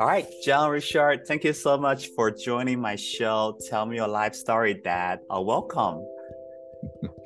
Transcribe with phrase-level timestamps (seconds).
[0.00, 3.58] All right, John Richard, thank you so much for joining my show.
[3.68, 5.20] Tell me your life story, Dad.
[5.28, 6.02] Uh, welcome.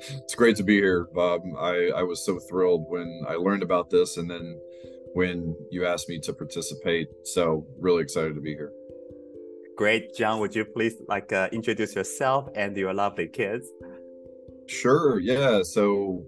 [0.09, 1.43] it's great to be here, Bob.
[1.57, 4.59] I, I was so thrilled when I learned about this and then
[5.13, 7.07] when you asked me to participate.
[7.23, 8.73] So really excited to be here.
[9.77, 10.41] Great, John.
[10.41, 13.69] Would you please like uh, introduce yourself and your lovely kids?
[14.67, 15.19] Sure.
[15.19, 15.61] Yeah.
[15.63, 16.25] So,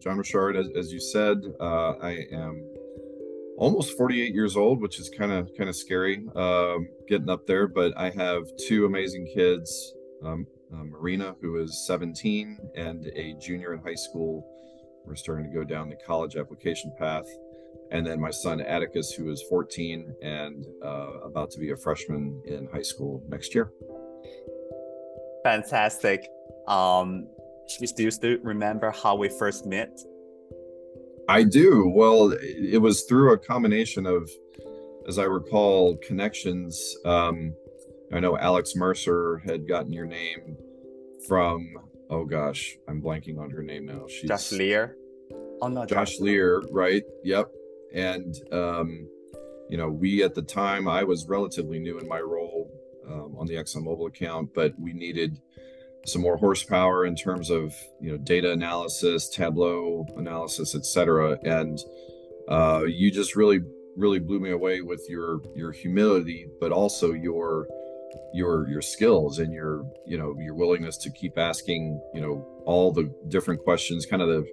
[0.00, 2.64] John Richard, as, as you said, uh, I am
[3.56, 7.66] almost 48 years old, which is kind of kind of scary, um, getting up there.
[7.66, 9.94] But I have two amazing kids,
[10.24, 14.46] um, uh, Marina, who is 17, and a junior in high school.
[15.04, 17.26] We're starting to go down the college application path,
[17.90, 22.40] and then my son Atticus, who is 14 and uh, about to be a freshman
[22.46, 23.72] in high school next year.
[25.44, 26.28] Fantastic.
[26.66, 27.28] Um,
[27.76, 29.98] do you still remember how we first met?
[31.28, 31.92] I do.
[31.94, 34.30] Well, it was through a combination of,
[35.06, 36.96] as I recall, connections.
[37.04, 37.54] Um,
[38.12, 40.56] I know Alex Mercer had gotten your name
[41.26, 41.66] from.
[42.10, 44.06] Oh gosh, I'm blanking on her name now.
[44.08, 44.96] She's Josh Lear.
[45.60, 46.62] Oh no, Josh, Josh Lear.
[46.70, 47.02] Right.
[47.22, 47.50] Yep.
[47.92, 49.06] And um,
[49.68, 52.70] you know, we at the time, I was relatively new in my role
[53.06, 55.38] um, on the ExxonMobil account, but we needed
[56.08, 61.38] some more horsepower in terms of you know data analysis, Tableau analysis, etc.
[61.42, 61.78] And
[62.48, 63.60] uh, you just really
[63.96, 67.66] really blew me away with your your humility, but also your
[68.32, 72.92] your your skills and your you know your willingness to keep asking you know all
[72.92, 74.46] the different questions, kind of the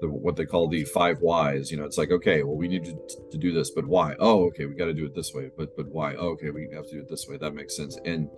[0.00, 1.70] the what they call the five whys.
[1.70, 2.98] You know, it's like okay, well we need to,
[3.30, 4.14] to do this, but why?
[4.18, 6.14] Oh, okay, we got to do it this way, but but why?
[6.14, 7.36] Oh, okay, we have to do it this way.
[7.36, 7.98] That makes sense.
[8.04, 8.30] And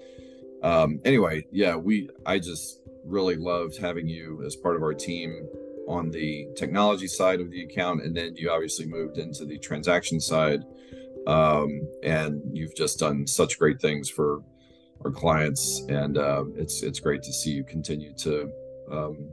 [0.62, 5.48] um, anyway, yeah, we I just really loved having you as part of our team
[5.87, 10.20] on the technology side of the account, and then you obviously moved into the transaction
[10.20, 10.62] side,
[11.27, 14.42] um, and you've just done such great things for
[15.05, 18.51] our clients, and uh, it's it's great to see you continue to
[18.91, 19.30] um,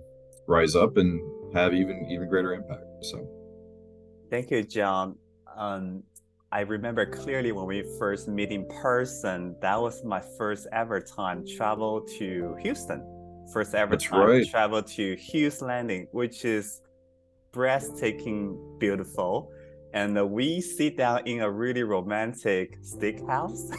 [0.47, 1.21] rise up and
[1.53, 2.83] have even even greater impact.
[3.01, 3.27] So,
[4.29, 5.17] thank you, John.
[5.55, 6.03] Um,
[6.55, 11.45] I remember clearly when we first meet in person, that was my first ever time
[11.45, 13.03] travel to Houston.
[13.51, 14.47] First ever That's time right.
[14.49, 16.81] travel to Hughes Landing, which is
[17.51, 19.51] breathtaking beautiful
[19.95, 23.69] and uh, we sit down in a really romantic steakhouse.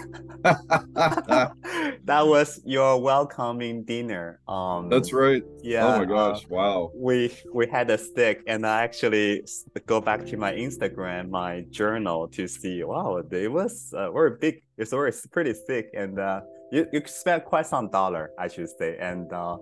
[2.05, 4.41] that was your welcoming dinner.
[4.49, 5.45] Um, That's right.
[5.63, 5.87] Yeah.
[5.87, 6.45] Oh my gosh!
[6.45, 6.91] Uh, wow.
[6.95, 9.45] We we had a steak, and I actually
[9.85, 12.83] go back to my Instagram, my journal to see.
[12.83, 14.63] Wow, it was uh, very big.
[14.79, 16.41] It's very pretty thick, and uh,
[16.73, 19.31] you you spent quite some dollar, I should say, and.
[19.33, 19.59] Uh,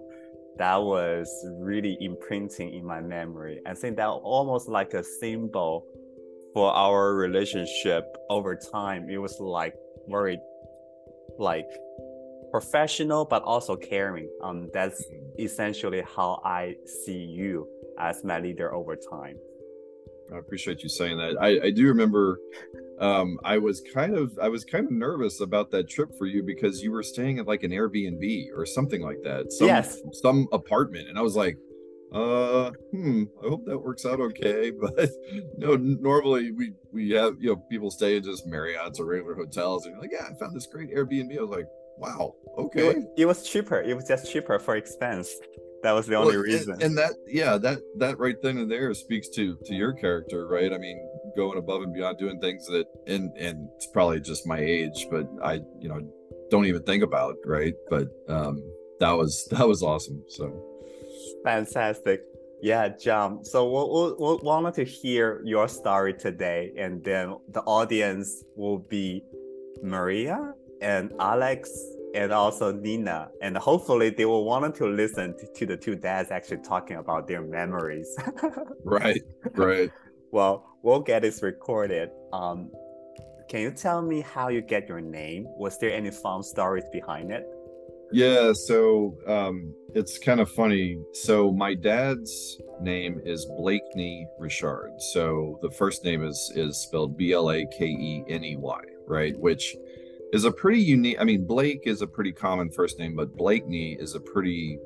[0.56, 1.28] that was
[1.58, 3.58] really imprinting in my memory.
[3.66, 5.84] I think that almost like a symbol
[6.54, 9.74] for our relationship over time it was like
[10.08, 10.38] very
[11.38, 11.66] like
[12.50, 14.28] professional but also caring.
[14.42, 15.04] Um that's
[15.38, 17.66] essentially how i see you
[17.98, 19.36] as my leader over time.
[20.32, 21.36] I appreciate you saying that.
[21.40, 22.38] I i do remember
[23.00, 26.42] um i was kind of i was kind of nervous about that trip for you
[26.42, 30.00] because you were staying at like an airbnb or something like that some yes.
[30.12, 31.58] some apartment and i was like
[32.14, 35.10] uh hmm i hope that works out okay but
[35.58, 39.86] no normally we we have you know people stay in just marriott's or regular hotels
[39.86, 41.36] and like yeah i found this great airbnb.
[41.36, 41.66] I was like
[41.98, 45.32] wow okay it was, it was cheaper it was just cheaper for expense.
[45.82, 46.72] That was the only well, reason.
[46.72, 50.46] and, and, that yeah that that right then and there speaks to to your character
[50.46, 50.72] right?
[50.72, 50.98] I mean
[51.36, 55.28] going above and beyond doing things that and and it's probably just my age but
[55.42, 56.00] i you know
[56.50, 57.74] don't even think about right?
[57.90, 58.62] But um
[59.00, 60.73] that was that was awesome so
[61.44, 62.22] Fantastic.
[62.62, 63.44] Yeah, John.
[63.44, 68.78] So we'll, we we wanted to hear your story today, and then the audience will
[68.78, 69.22] be
[69.82, 71.70] Maria and Alex
[72.14, 76.30] and also Nina, and hopefully they will want to listen to, to the two dads
[76.30, 78.16] actually talking about their memories.
[78.84, 79.22] right,
[79.54, 79.90] right.
[80.30, 82.10] well, we'll get this recorded.
[82.32, 82.70] Um,
[83.48, 85.46] can you tell me how you get your name?
[85.58, 87.46] Was there any fun stories behind it?
[88.14, 91.00] Yeah, so um, it's kind of funny.
[91.12, 94.92] So my dad's name is Blakeney Richard.
[95.12, 98.80] So the first name is is spelled B L A K E N E Y,
[99.08, 99.36] right?
[99.36, 99.74] Which
[100.32, 101.16] is a pretty unique.
[101.18, 104.78] I mean, Blake is a pretty common first name, but Blakeney is a pretty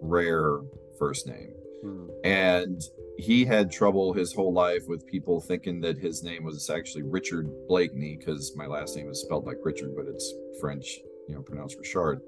[0.00, 0.60] rare
[0.96, 1.54] first name.
[1.82, 2.06] Hmm.
[2.22, 2.80] And
[3.18, 7.50] he had trouble his whole life with people thinking that his name was actually Richard
[7.66, 11.78] Blakeney because my last name is spelled like Richard, but it's French, you know, pronounced
[11.78, 12.20] Richard.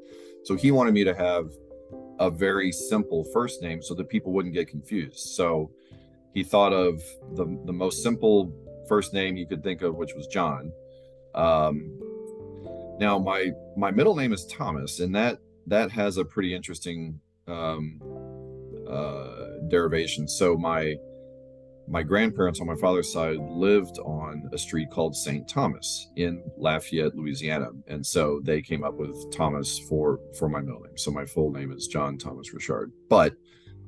[0.48, 1.50] So he wanted me to have
[2.18, 5.18] a very simple first name so that people wouldn't get confused.
[5.36, 5.70] So
[6.32, 7.02] he thought of
[7.34, 8.50] the the most simple
[8.88, 10.72] first name he could think of, which was John.
[11.34, 12.00] Um,
[12.98, 18.00] now my my middle name is Thomas, and that that has a pretty interesting um,
[18.88, 20.26] uh, derivation.
[20.26, 20.96] So my
[21.90, 25.48] my grandparents on my father's side lived on a street called St.
[25.48, 30.80] Thomas in Lafayette, Louisiana, and so they came up with Thomas for for my middle
[30.80, 30.96] name.
[30.96, 32.92] So my full name is John Thomas Richard.
[33.08, 33.34] But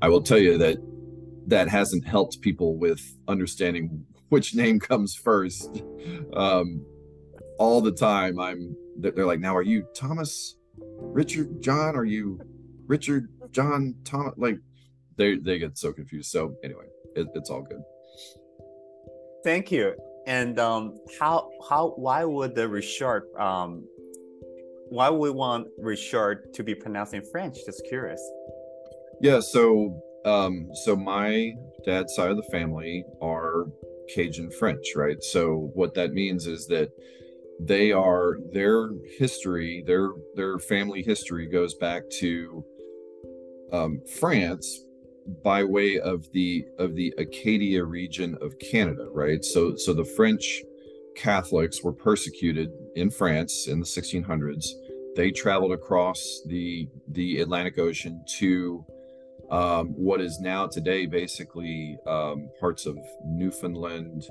[0.02, 0.78] I will tell you that
[1.46, 5.82] that hasn't helped people with understanding which name comes first.
[6.32, 6.84] Um,
[7.58, 11.96] all the time, I'm they're like, now are you Thomas, Richard, John?
[11.96, 12.40] Are you
[12.86, 14.34] Richard, John, Thomas?
[14.36, 14.58] Like
[15.16, 16.30] they they get so confused.
[16.30, 16.86] So anyway,
[17.16, 17.82] it, it's all good.
[19.42, 19.94] Thank you.
[20.26, 23.84] And um, how how why would the Richard um,
[24.90, 27.56] why would we want Richard to be pronounced in French?
[27.64, 28.22] Just curious.
[29.20, 29.40] Yeah.
[29.40, 31.52] So um, so my
[31.84, 33.66] dad's side of the family are
[34.14, 35.22] Cajun French, right?
[35.22, 36.90] So what that means is that
[37.58, 42.64] they are their history, their their family history goes back to
[43.72, 44.84] um, France
[45.42, 49.44] by way of the of the Acadia region of Canada, right?
[49.44, 50.62] So so the French
[51.16, 54.66] Catholics were persecuted in France in the 1600s.
[55.16, 58.84] They traveled across the the Atlantic Ocean to
[59.50, 64.24] um, what is now today basically um, parts of Newfoundland,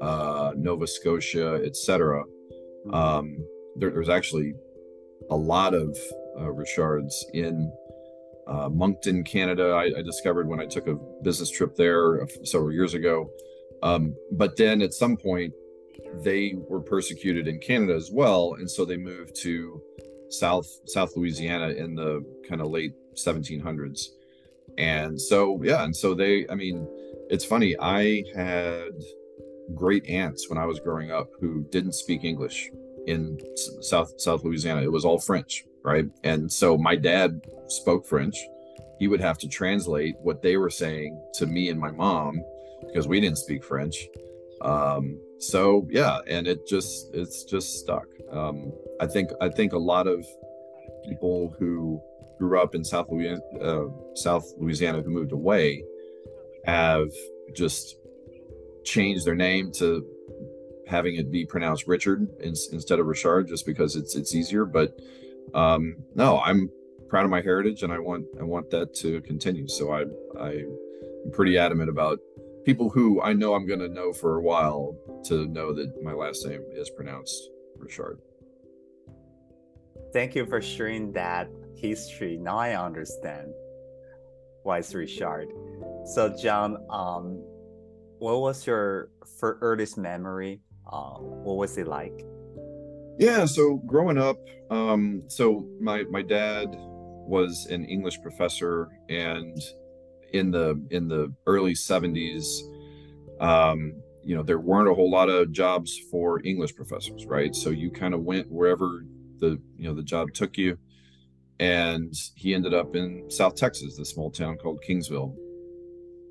[0.00, 2.24] uh, Nova Scotia, etc.
[2.86, 2.94] Mm-hmm.
[2.94, 4.54] Um, there, there's actually
[5.30, 5.96] a lot of
[6.38, 7.72] uh, Richards in
[8.50, 9.70] uh, Moncton, Canada.
[9.70, 13.30] I, I, discovered when I took a business trip there several years ago.
[13.82, 15.54] Um, but then at some point,
[16.24, 19.80] they were persecuted in Canada as well, and so they moved to
[20.28, 24.08] South South Louisiana in the kind of late 1700s.
[24.78, 26.46] And so yeah, and so they.
[26.48, 26.86] I mean,
[27.28, 27.76] it's funny.
[27.80, 28.92] I had
[29.74, 32.70] great aunts when I was growing up who didn't speak English
[33.06, 33.38] in
[33.80, 34.82] South South Louisiana.
[34.82, 36.06] It was all French right?
[36.24, 37.40] And so my dad
[37.70, 38.36] spoke French.
[38.98, 42.42] He would have to translate what they were saying to me and my mom
[42.86, 43.96] because we didn't speak French.
[44.62, 48.06] Um, so yeah, and it just it's just stuck.
[48.30, 50.24] Um, I think I think a lot of
[51.08, 52.00] people who
[52.38, 55.82] grew up in South Louisiana, uh, South Louisiana who moved away
[56.64, 57.10] have
[57.54, 57.96] just
[58.84, 60.06] changed their name to
[60.86, 64.66] having it be pronounced Richard in, instead of Richard, just because it's it's easier.
[64.66, 64.98] But
[65.54, 66.70] um, no, I'm
[67.10, 69.68] proud of my heritage, and I want I want that to continue.
[69.68, 70.02] So I
[70.40, 72.18] I'm pretty adamant about
[72.64, 76.12] people who I know I'm going to know for a while to know that my
[76.12, 78.20] last name is pronounced Richard.
[80.12, 82.36] Thank you for sharing that history.
[82.36, 83.48] Now I understand
[84.62, 85.48] why it's Richard.
[86.04, 87.42] So, John, um,
[88.18, 89.10] what was your
[89.42, 90.60] earliest memory?
[90.90, 92.24] Uh, what was it like?
[93.18, 94.36] Yeah, so growing up,
[94.70, 96.74] um, so my my dad
[97.30, 99.56] was an English professor, and
[100.32, 102.44] in the in the early '70s,
[103.40, 107.54] um, you know, there weren't a whole lot of jobs for English professors, right?
[107.54, 109.06] So you kind of went wherever
[109.38, 110.76] the you know the job took you,
[111.58, 115.34] and he ended up in South Texas, the small town called Kingsville,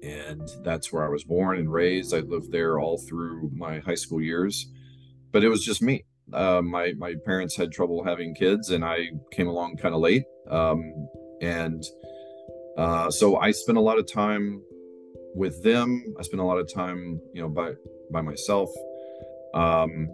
[0.03, 2.13] and that's where I was born and raised.
[2.13, 4.67] I lived there all through my high school years,
[5.31, 9.09] but it was just me uh, my my parents had trouble having kids, and I
[9.31, 10.23] came along kind of late.
[10.49, 11.07] Um,
[11.41, 11.83] and
[12.77, 14.61] uh, so I spent a lot of time
[15.35, 16.15] with them.
[16.19, 17.73] I spent a lot of time, you know, by
[18.11, 18.69] by myself.
[19.53, 20.09] Um,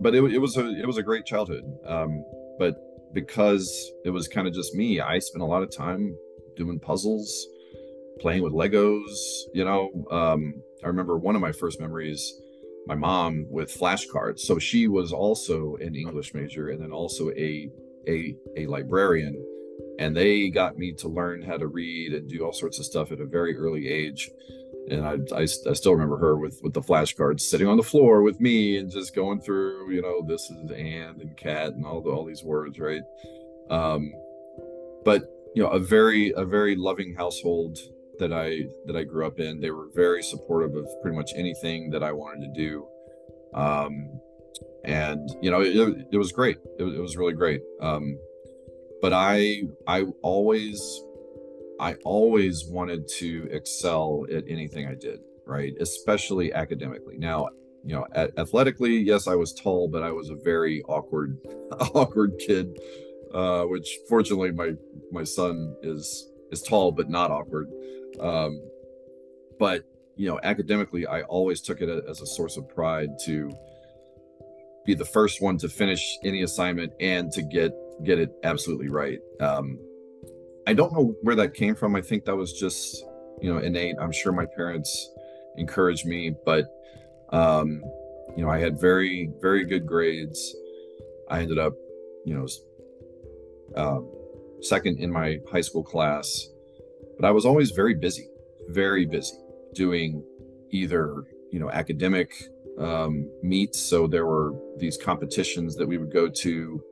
[0.00, 1.64] but it, it was a it was a great childhood.
[1.86, 2.24] Um,
[2.58, 2.76] but
[3.12, 6.16] because it was kind of just me, I spent a lot of time
[6.56, 7.46] doing puzzles,
[8.20, 9.10] playing with Legos.
[9.52, 12.40] You know, um, I remember one of my first memories
[12.86, 14.40] my mom with flashcards.
[14.40, 17.70] So she was also an English major and then also a
[18.08, 19.36] a a librarian.
[20.00, 23.12] And they got me to learn how to read and do all sorts of stuff
[23.12, 24.30] at a very early age.
[24.88, 28.22] And I, I, I still remember her with with the flashcards sitting on the floor
[28.22, 32.00] with me and just going through, you know, this is and and cat and all
[32.00, 33.02] the, all these words, right?
[33.70, 34.12] Um,
[35.04, 35.22] but
[35.54, 37.78] you know, a very a very loving household
[38.18, 39.60] that I that I grew up in.
[39.60, 42.86] They were very supportive of pretty much anything that I wanted to do,
[43.54, 44.20] um,
[44.84, 46.58] and you know it, it was great.
[46.78, 47.62] It, it, was really great.
[47.80, 48.18] Um,
[49.00, 50.80] but I I always
[51.78, 55.72] I always wanted to excel at anything I did, right?
[55.80, 57.18] Especially academically.
[57.18, 57.48] Now
[57.82, 61.38] you know athletically yes i was tall but i was a very awkward
[61.94, 62.78] awkward kid
[63.32, 64.74] uh, which fortunately my
[65.10, 67.72] my son is is tall but not awkward
[68.20, 68.60] um,
[69.58, 69.84] but
[70.20, 73.50] you know, academically, I always took it as a source of pride to
[74.84, 77.72] be the first one to finish any assignment and to get
[78.04, 79.18] get it absolutely right.
[79.40, 79.78] Um,
[80.66, 81.96] I don't know where that came from.
[81.96, 83.04] I think that was just
[83.40, 83.96] you know innate.
[84.00, 85.10] I'm sure my parents
[85.56, 86.66] encouraged me, but
[87.32, 87.82] um,
[88.36, 90.54] you know, I had very very good grades.
[91.28, 91.74] I ended up,
[92.24, 92.46] you know,
[93.76, 94.10] um,
[94.60, 96.48] second in my high school class,
[97.18, 98.28] but I was always very busy,
[98.68, 99.36] very busy
[99.74, 100.24] doing
[100.70, 102.32] either you know academic
[102.78, 103.80] um, meets.
[103.80, 106.82] So there were these competitions that we would go to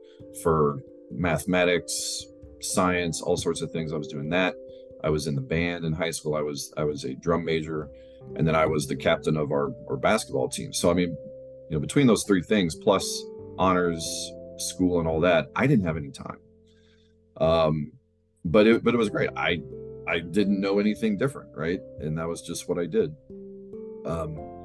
[0.43, 0.79] for
[1.11, 2.25] mathematics,
[2.61, 3.93] science, all sorts of things.
[3.93, 4.55] I was doing that.
[5.03, 6.35] I was in the band in high school.
[6.35, 7.89] I was I was a drum major,
[8.35, 10.73] and then I was the captain of our our basketball team.
[10.73, 11.09] So I mean,
[11.69, 13.23] you know, between those three things plus
[13.57, 14.03] honors,
[14.57, 16.39] school, and all that, I didn't have any time.
[17.37, 17.91] Um,
[18.43, 19.29] but it but it was great.
[19.35, 19.61] I
[20.07, 21.79] I didn't know anything different, right?
[21.99, 23.15] And that was just what I did.
[24.05, 24.58] Um,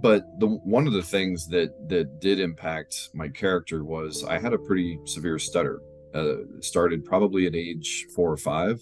[0.00, 4.52] but the one of the things that that did impact my character was I had
[4.52, 5.80] a pretty severe stutter.
[6.14, 8.80] Uh, started probably at age four or five.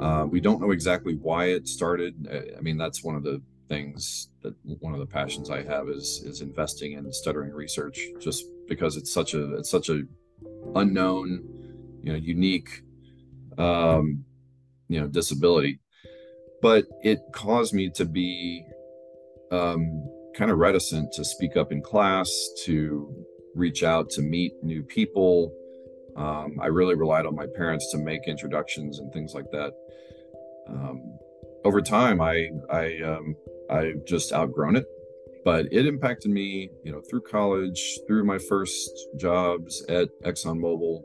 [0.00, 2.14] Uh, we don't know exactly why it started.
[2.56, 6.22] I mean, that's one of the things that one of the passions I have is
[6.24, 10.02] is investing in stuttering research, just because it's such a it's such a
[10.74, 11.44] unknown,
[12.02, 12.82] you know, unique,
[13.58, 14.24] um,
[14.88, 15.78] you know, disability.
[16.62, 18.64] But it caused me to be
[19.50, 22.30] um, kind of reticent to speak up in class,
[22.64, 25.52] to reach out to meet new people.
[26.16, 29.72] Um, I really relied on my parents to make introductions and things like that.
[30.68, 31.18] Um,
[31.64, 33.34] over time, I I um,
[33.70, 34.86] I just outgrown it,
[35.44, 41.02] but it impacted me, you know, through college, through my first jobs at ExxonMobil,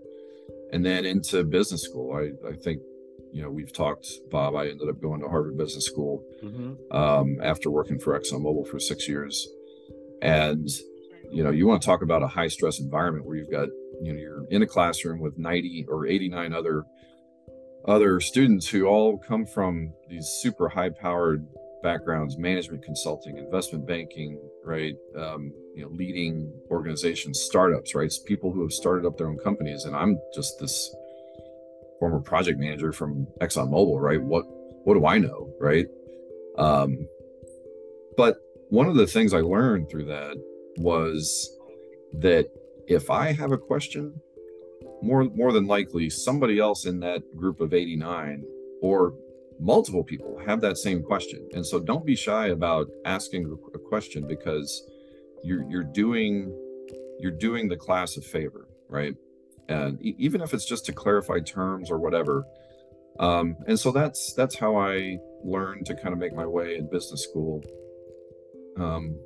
[0.71, 2.13] and then into business school.
[2.13, 2.81] I I think
[3.31, 4.55] you know, we've talked, Bob.
[4.55, 6.95] I ended up going to Harvard Business School mm-hmm.
[6.95, 9.47] um, after working for ExxonMobil for six years.
[10.21, 10.67] And,
[11.31, 13.69] you know, you want to talk about a high stress environment where you've got,
[14.01, 16.83] you know, you're in a classroom with 90 or 89 other
[17.85, 21.47] other students who all come from these super high powered
[21.81, 28.51] backgrounds management consulting investment banking right um, you know leading organizations startups right it's people
[28.51, 30.93] who have started up their own companies and i'm just this
[32.01, 34.21] former project manager from ExxonMobil, right?
[34.21, 34.45] What
[34.83, 35.85] what do I know, right?
[36.57, 37.07] Um,
[38.17, 38.37] but
[38.69, 40.35] one of the things I learned through that
[40.77, 41.47] was
[42.13, 42.47] that
[42.87, 44.19] if I have a question,
[45.03, 48.43] more more than likely somebody else in that group of 89
[48.81, 49.13] or
[49.59, 51.47] multiple people have that same question.
[51.53, 54.69] And so don't be shy about asking a question because
[55.43, 56.33] you're you're doing
[57.19, 59.15] you're doing the class a favor, right?
[59.71, 62.45] And even if it's just to clarify terms or whatever
[63.19, 66.87] um, and so that's that's how i learned to kind of make my way in
[66.89, 67.63] business school.
[68.77, 69.19] Um,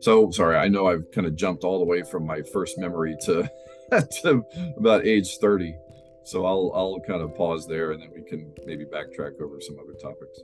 [0.00, 3.16] so sorry i know i've kind of jumped all the way from my first memory
[3.22, 3.50] to
[4.22, 4.42] to
[4.78, 5.76] about age 30
[6.24, 9.76] so i'll i'll kind of pause there and then we can maybe backtrack over some
[9.78, 10.40] other topics.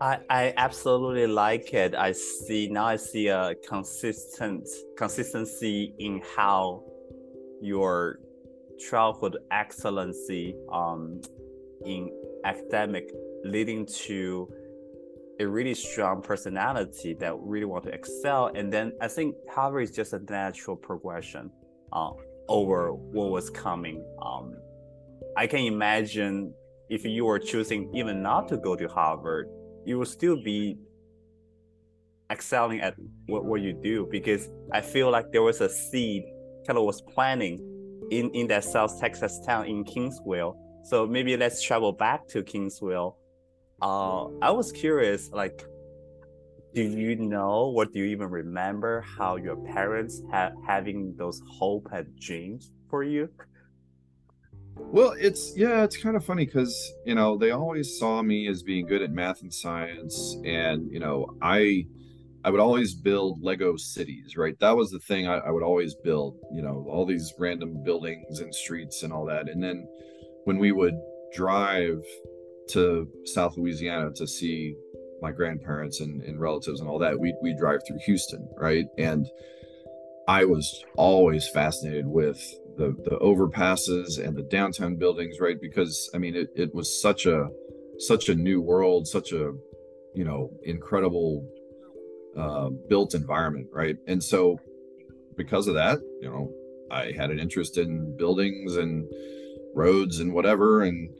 [0.00, 1.94] I, I absolutely like it.
[1.94, 6.82] I see now I see a consistent consistency in how
[7.60, 8.18] your
[8.78, 11.20] childhood excellency um,
[11.84, 12.10] in
[12.44, 13.10] academic
[13.44, 14.52] leading to
[15.40, 18.50] a really strong personality that really want to excel.
[18.54, 21.50] And then i think harvard is just a natural progression
[21.92, 22.10] uh,
[22.48, 24.04] over what was coming.
[24.22, 24.54] Um,
[25.36, 26.52] i can imagine
[26.88, 29.48] if you were choosing even not to go to harvard
[29.84, 30.78] you will still be
[32.30, 32.94] excelling at
[33.26, 36.22] what, what you do because i feel like there was a seed
[36.66, 37.58] kind of was planning
[38.10, 40.56] in, in that South Texas town in Kingsville.
[40.84, 43.16] So maybe let's travel back to Kingsville.
[43.80, 45.64] Uh, I was curious, like,
[46.74, 51.88] do you know or do you even remember how your parents had having those hope
[51.92, 53.28] and dreams for you?
[54.76, 58.62] Well, it's yeah, it's kind of funny because you know they always saw me as
[58.62, 61.86] being good at math and science, and you know I
[62.44, 64.54] I would always build Lego cities, right?
[64.60, 68.40] That was the thing I, I, would always build, you know, all these random buildings
[68.40, 69.48] and streets and all that.
[69.48, 69.88] And then
[70.44, 70.94] when we would
[71.34, 72.02] drive
[72.70, 74.74] to South Louisiana to see
[75.22, 78.84] my grandparents and, and relatives and all that, we we drive through Houston, right?
[78.98, 79.26] And
[80.28, 82.38] I was always fascinated with
[82.76, 85.58] the the overpasses and the downtown buildings, right?
[85.58, 87.48] Because I mean, it, it was such a
[87.98, 89.52] such a new world, such a
[90.14, 91.48] you know incredible
[92.36, 93.96] uh, built environment, right?
[94.06, 94.58] And so,
[95.36, 96.52] because of that, you know,
[96.90, 99.08] I had an interest in buildings and
[99.74, 101.10] roads and whatever, and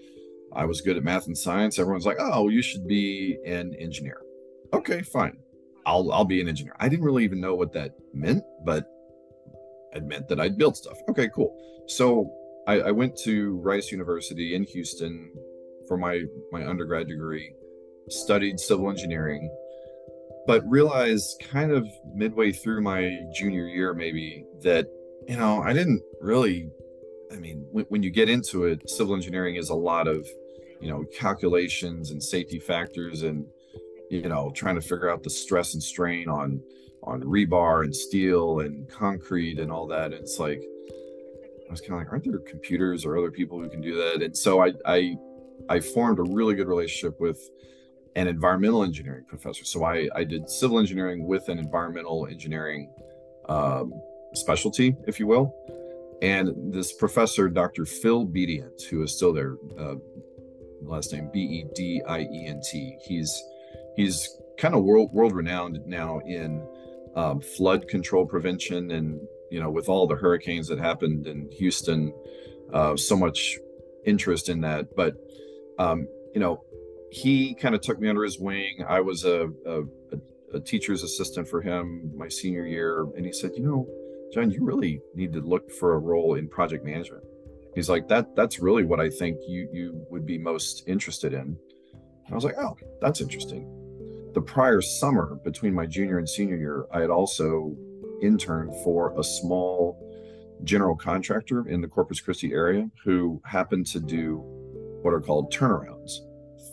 [0.53, 1.79] I was good at math and science.
[1.79, 4.21] Everyone's like, "Oh, you should be an engineer,"
[4.73, 5.39] okay, fine.
[5.87, 6.77] I'll I'll be an engineer.
[6.79, 8.87] I didn't really even know what that meant, but
[9.93, 10.97] it meant that I'd build stuff.
[11.09, 11.57] Okay, cool.
[11.87, 12.31] So
[12.67, 15.33] I, I went to Rice University in Houston
[15.87, 17.55] for my my undergrad degree,
[18.09, 19.51] studied civil engineering,
[20.47, 24.87] but realized kind of midway through my junior year maybe that
[25.29, 26.71] you know I didn't really.
[27.33, 30.25] I mean, when, when you get into it, civil engineering is a lot of
[30.81, 33.47] you know calculations and safety factors and
[34.11, 36.61] you know trying to figure out the stress and strain on
[37.03, 40.63] on rebar and steel and concrete and all that and it's like
[41.69, 44.23] i was kind of like aren't there computers or other people who can do that
[44.23, 45.17] and so i i
[45.69, 47.39] i formed a really good relationship with
[48.17, 52.91] an environmental engineering professor so i i did civil engineering with an environmental engineering
[53.49, 53.93] um,
[54.35, 55.55] specialty if you will
[56.23, 59.95] and this professor dr phil bedient who is still there uh,
[60.83, 63.43] last name b-e-d-i-e-n-t he's
[63.97, 66.67] he's kind of world world renowned now in
[67.17, 72.13] um, flood control prevention and you know with all the hurricanes that happened in Houston,
[72.73, 73.57] uh, so much
[74.05, 74.95] interest in that.
[74.97, 75.15] But
[75.79, 76.65] um, you know,
[77.15, 78.85] he kind of took me under his wing.
[78.89, 79.83] I was a, a,
[80.55, 83.89] a teacher's assistant for him my senior year, and he said, you know,
[84.33, 87.25] John, you really need to look for a role in project management.
[87.75, 88.35] He's like that.
[88.35, 91.57] That's really what I think you you would be most interested in.
[91.93, 93.69] And I was like, oh, that's interesting
[94.35, 97.75] the prior summer between my junior and senior year, I had also
[98.21, 100.01] interned for a small
[100.65, 104.43] general contractor in the Corpus Christi area who happened to do
[105.03, 106.11] what are called turnarounds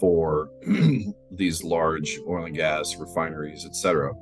[0.02, 0.50] for
[1.32, 4.14] these large oil and gas refineries, etc.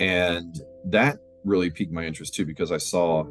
[0.00, 3.24] And that really piqued my interest too because I saw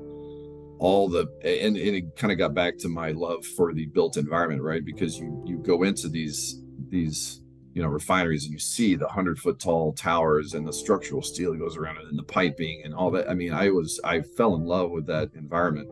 [0.80, 4.16] all the and, and it kind of got back to my love for the built
[4.16, 4.84] environment, right?
[4.84, 7.42] Because you you go into these these
[7.74, 11.52] you know refineries and you see the 100 foot tall towers and the structural steel
[11.52, 14.22] that goes around it and the piping and all that i mean i was i
[14.22, 15.90] fell in love with that environment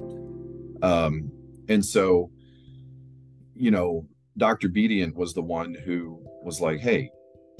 [0.81, 1.29] um
[1.67, 2.31] and so
[3.53, 7.09] you know dr bedient was the one who was like hey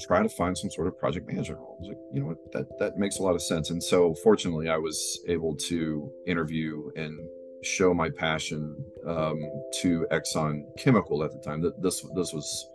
[0.00, 1.76] try to find some sort of project manager role.
[1.78, 2.52] I was like you know what?
[2.52, 3.70] That that makes a lot of sense.
[3.70, 7.16] And so fortunately i was able to interview and
[7.64, 9.40] show my passion um,
[9.80, 11.62] to exxon chemical at the time.
[11.80, 12.66] This this was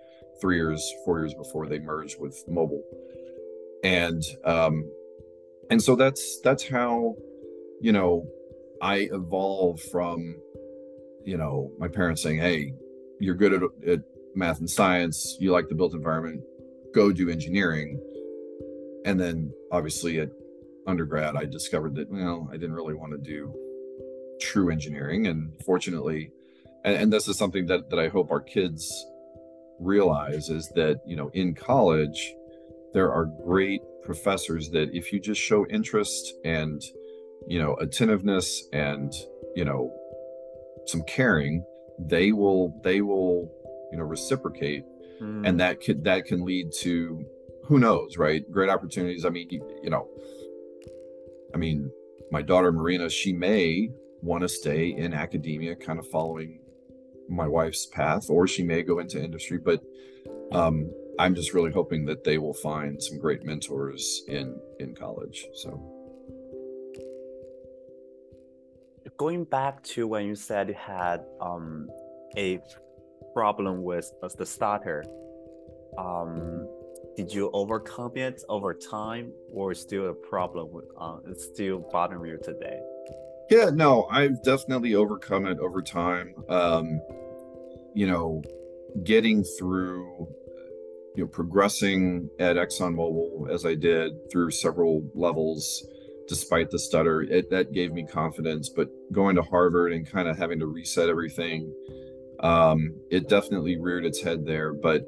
[0.42, 2.82] three years, four years before they merged with Mobil,
[3.84, 4.90] and um,
[5.70, 7.16] and so that's that's how
[7.82, 8.26] you know
[8.82, 10.38] I evolved from
[11.24, 12.74] you know my parents saying, "Hey,
[13.20, 14.00] you're good at, at
[14.36, 16.42] math and science, you like the built environment,
[16.94, 18.00] go do engineering,"
[19.06, 20.30] and then obviously at
[20.88, 23.54] undergrad, I discovered that well, I didn't really want to do
[24.40, 26.32] true engineering, and fortunately,
[26.84, 28.92] and, and this is something that that I hope our kids
[29.80, 32.34] realize is that you know in college
[32.94, 36.82] there are great professors that if you just show interest and
[37.48, 39.14] you know attentiveness and
[39.56, 39.94] you know
[40.88, 41.64] some caring
[42.00, 43.52] they will they will
[43.92, 44.84] you know reciprocate
[45.22, 45.48] mm.
[45.48, 47.26] and that could that can lead to
[47.66, 50.08] who knows right great opportunities i mean you, you know
[51.54, 51.92] i mean
[52.32, 53.90] my daughter marina she may
[54.22, 56.60] want to stay in academia kind of following
[57.30, 59.60] my wife's path, or she may go into industry.
[59.60, 59.82] But
[60.52, 65.46] um, I'm just really hoping that they will find some great mentors in in college.
[65.54, 65.99] So
[69.20, 71.90] going back to when you said you had um,
[72.38, 72.60] a
[73.34, 75.04] problem with, with the starter,
[75.98, 76.66] um,
[77.18, 80.72] did you overcome it over time, or still a problem?
[80.72, 82.80] With, uh, it's still bothering you today?
[83.50, 86.34] Yeah, no, I've definitely overcome it over time.
[86.48, 87.02] Um,
[87.94, 88.42] you know,
[89.04, 90.30] getting through,
[91.16, 95.86] you know, progressing at ExxonMobil as I did through several levels,
[96.30, 98.70] despite the stutter, it, that gave me confidence.
[98.70, 101.74] But going to Harvard and kind of having to reset everything,
[102.40, 104.72] um, it definitely reared its head there.
[104.74, 105.04] But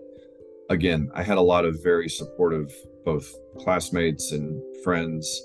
[0.69, 2.73] again, I had a lot of very supportive
[3.05, 5.41] both classmates and friends.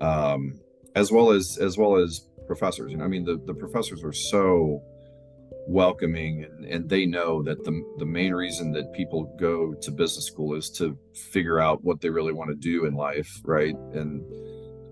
[0.00, 0.60] Um,
[0.96, 2.92] as well as as well as professors.
[2.92, 4.82] And I mean, the the professors were so
[5.68, 10.26] welcoming and, and they know that the the main reason that people go to business
[10.26, 10.98] school is to
[11.32, 13.76] figure out what they really want to do in life, right?
[13.92, 14.24] And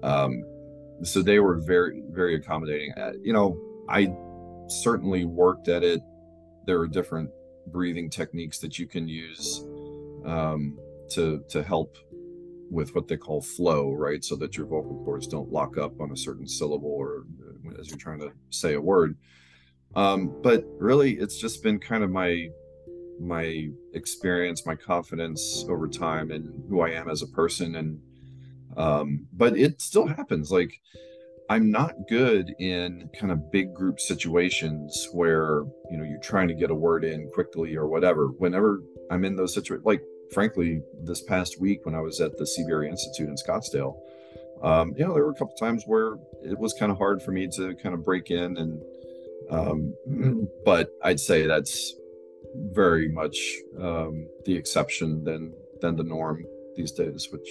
[0.05, 0.45] um,
[1.03, 2.93] so they were very very accommodating.
[2.93, 4.14] Uh, you know, I
[4.69, 6.01] certainly worked at it.
[6.67, 7.31] There are different
[7.69, 9.64] breathing techniques that you can use
[10.25, 10.79] um,
[11.11, 11.97] to to help
[12.71, 14.25] with what they call flow, right?
[14.25, 17.25] So that your vocal cords don't lock up on a certain syllable or
[17.67, 19.17] uh, as you're trying to say a word.
[19.95, 22.49] Um, but really, it's just been kind of my
[23.21, 27.77] my experience, my confidence over time, and who I am as a person.
[27.77, 28.01] And
[28.77, 30.50] um, but it still happens.
[30.50, 30.81] Like
[31.50, 36.55] I'm not good in kind of big group situations where you know you're trying to
[36.55, 38.29] get a word in quickly or whatever.
[38.38, 42.44] Whenever I'm in those situations, like frankly, this past week when I was at the
[42.44, 43.96] CBRE Institute in Scottsdale,
[44.62, 47.33] um, you know, there were a couple times where it was kind of hard for
[47.33, 48.81] me to kind of break in and
[49.50, 49.94] um,
[50.64, 51.94] but I'd say that's
[52.72, 53.37] very much
[53.81, 56.44] um, the exception than than the norm
[56.77, 57.48] these days, which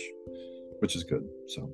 [0.83, 1.25] which is good.
[1.47, 1.69] So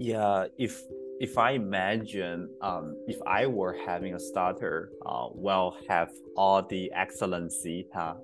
[0.00, 0.82] yeah, if
[1.20, 6.90] if I imagine um, if I were having a starter, uh, well, have all the
[6.92, 8.14] excellency uh,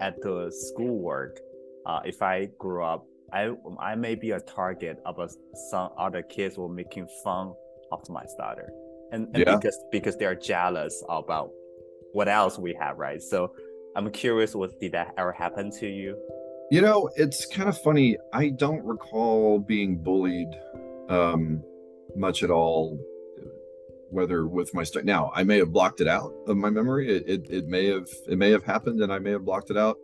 [0.00, 1.40] at the schoolwork.
[1.86, 5.28] Uh, if I grew up, I I may be a target of a,
[5.70, 7.54] some other kids were making fun
[7.90, 8.68] of my starter,
[9.10, 9.56] and, and yeah.
[9.56, 11.48] because because they are jealous about
[12.12, 13.22] what else we have, right?
[13.22, 13.54] So
[13.96, 16.10] I'm curious, what did that ever happen to you?
[16.70, 18.18] You know, it's kind of funny.
[18.32, 20.48] I don't recall being bullied
[21.08, 21.62] um,
[22.14, 22.98] much at all,
[24.10, 25.04] whether with my stuff.
[25.04, 27.08] Now, I may have blocked it out of my memory.
[27.08, 29.78] It, it, it may have it may have happened, and I may have blocked it
[29.78, 29.96] out.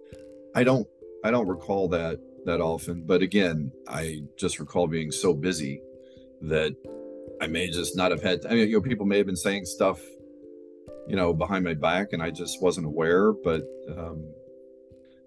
[0.55, 0.89] I don't
[1.23, 3.03] I don't recall that that often.
[3.03, 5.83] But again, I just recall being so busy
[6.43, 6.75] that
[7.43, 8.47] I may just not have had.
[8.47, 10.01] I mean, you know, people may have been saying stuff
[11.07, 13.33] you know, behind my back, and I just wasn't aware.
[13.33, 14.25] But um,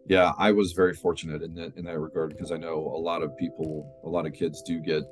[0.08, 3.22] yeah, I was very fortunate in that in that regard because I know a lot
[3.22, 5.04] of people, a lot of kids do get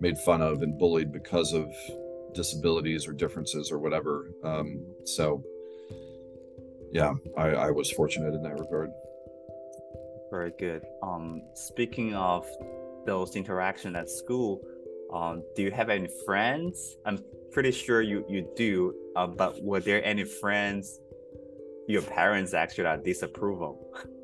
[0.00, 1.72] made fun of and bullied because of
[2.34, 4.30] disabilities or differences or whatever.
[4.42, 5.42] Um, so
[6.92, 8.90] yeah, I, I was fortunate in that regard.
[10.30, 10.82] Very good.
[11.02, 12.46] Um, speaking of
[13.06, 14.60] those interaction at school,
[15.12, 16.96] um, do you have any friends?
[17.06, 18.92] I'm pretty sure you you do.
[19.14, 20.98] Uh, but were there any friends
[21.86, 23.94] your parents actually are disapproval?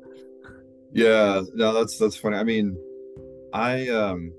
[0.93, 2.37] yeah, no, that's that's funny.
[2.37, 2.77] I mean,
[3.53, 4.31] I um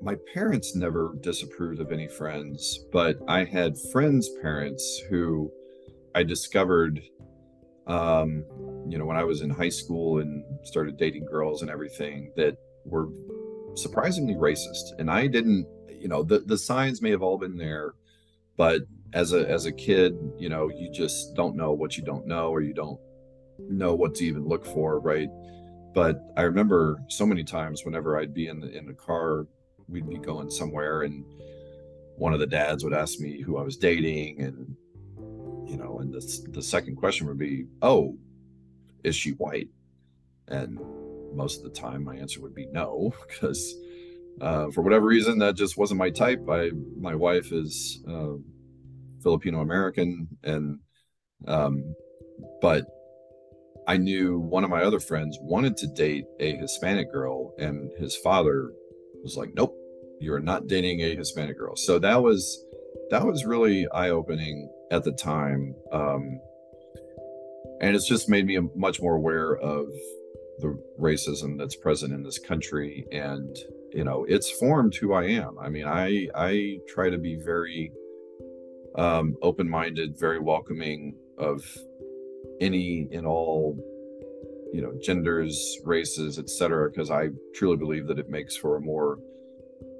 [0.00, 5.50] my parents never disapproved of any friends, but I had friends' parents who
[6.14, 7.00] I discovered
[7.88, 8.44] um
[8.88, 12.56] you know when I was in high school and started dating girls and everything that
[12.84, 13.08] were
[13.74, 17.94] surprisingly racist and I didn't you know the the signs may have all been there
[18.56, 18.82] but
[19.14, 22.50] as a as a kid you know you just don't know what you don't know
[22.50, 23.00] or you don't
[23.68, 25.28] know what to even look for right
[25.94, 29.46] but i remember so many times whenever i'd be in the in the car
[29.88, 31.24] we'd be going somewhere and
[32.16, 34.76] one of the dads would ask me who i was dating and
[35.68, 38.16] you know and the, the second question would be oh
[39.04, 39.68] is she white
[40.48, 40.78] and
[41.34, 43.74] most of the time my answer would be no because
[44.40, 46.48] uh, for whatever reason, that just wasn't my type.
[46.48, 48.34] I my wife is uh,
[49.22, 50.78] Filipino American, and
[51.46, 51.94] um,
[52.60, 52.86] but
[53.86, 58.16] I knew one of my other friends wanted to date a Hispanic girl, and his
[58.16, 58.72] father
[59.22, 59.76] was like, "Nope,
[60.20, 62.64] you're not dating a Hispanic girl." So that was
[63.10, 66.40] that was really eye opening at the time, um,
[67.80, 69.88] and it's just made me much more aware of
[70.58, 73.56] the racism that's present in this country and
[73.92, 77.90] you know it's formed who i am i mean i i try to be very
[78.96, 81.64] um open-minded very welcoming of
[82.62, 83.76] any and all
[84.72, 89.18] you know genders races etc because i truly believe that it makes for a more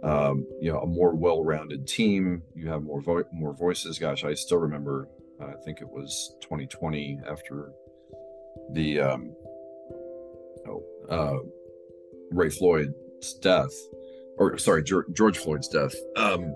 [0.03, 4.33] um you know a more well-rounded team you have more vo- more voices gosh i
[4.33, 5.09] still remember
[5.41, 7.73] uh, i think it was 2020 after
[8.73, 9.35] the um
[10.67, 11.39] oh, uh
[12.33, 12.95] ray floyd's
[13.41, 13.73] death,
[14.39, 15.95] or sorry, George Floyd's death.
[16.17, 16.55] Um,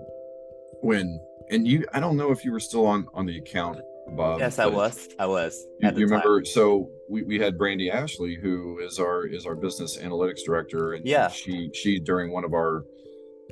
[0.81, 3.79] when and you, I don't know if you were still on on the account,
[4.15, 4.39] Bob.
[4.39, 5.09] Yes, I was.
[5.19, 5.65] I was.
[5.79, 6.43] You, you remember?
[6.45, 11.05] So we, we had Brandy Ashley, who is our is our business analytics director, and
[11.05, 12.83] yeah, she she during one of our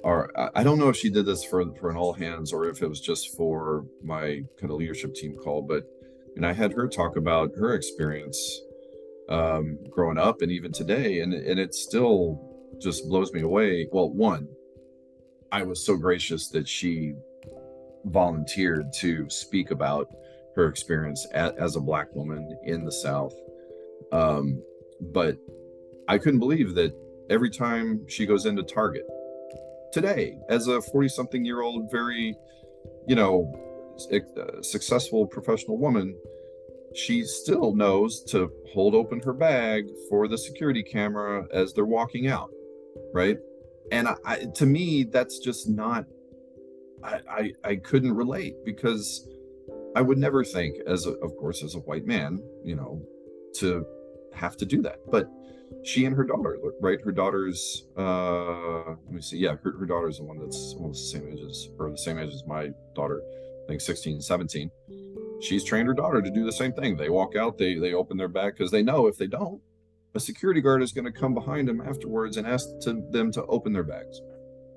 [0.03, 2.81] our I don't know if she did this for for an all hands or if
[2.81, 5.83] it was just for my kind of leadership team call, but
[6.35, 8.61] and I had her talk about her experience
[9.29, 12.39] um, growing up and even today, and and it's still
[12.81, 13.87] just blows me away.
[13.91, 14.47] Well, one,
[15.51, 17.13] I was so gracious that she
[18.05, 20.07] volunteered to speak about
[20.55, 23.33] her experience at, as a black woman in the South.
[24.11, 24.61] Um,
[25.11, 25.37] but
[26.07, 26.93] I couldn't believe that
[27.29, 29.05] every time she goes into Target
[29.91, 32.35] today, as a 40 something year old, very,
[33.07, 33.53] you know,
[34.11, 36.15] uh, successful professional woman,
[36.95, 42.27] she still knows to hold open her bag for the security camera as they're walking
[42.27, 42.49] out
[43.13, 43.37] right
[43.91, 46.05] and I, I, to me that's just not
[47.03, 49.27] I, I i couldn't relate because
[49.95, 53.01] I would never think, as a, of course, as a white man, you know,
[53.55, 53.85] to
[54.33, 54.99] have to do that.
[55.09, 55.29] But
[55.83, 56.99] she and her daughter, right?
[57.01, 59.37] Her daughter's, uh, let me see.
[59.37, 62.19] Yeah, her, her daughter's the one that's almost the same age as, or the same
[62.19, 63.21] age as my daughter,
[63.63, 64.69] I think 16, 17.
[65.41, 66.97] She's trained her daughter to do the same thing.
[66.97, 69.61] They walk out, they they open their bag because they know if they don't,
[70.15, 73.45] a security guard is going to come behind them afterwards and ask to, them to
[73.45, 74.21] open their bags.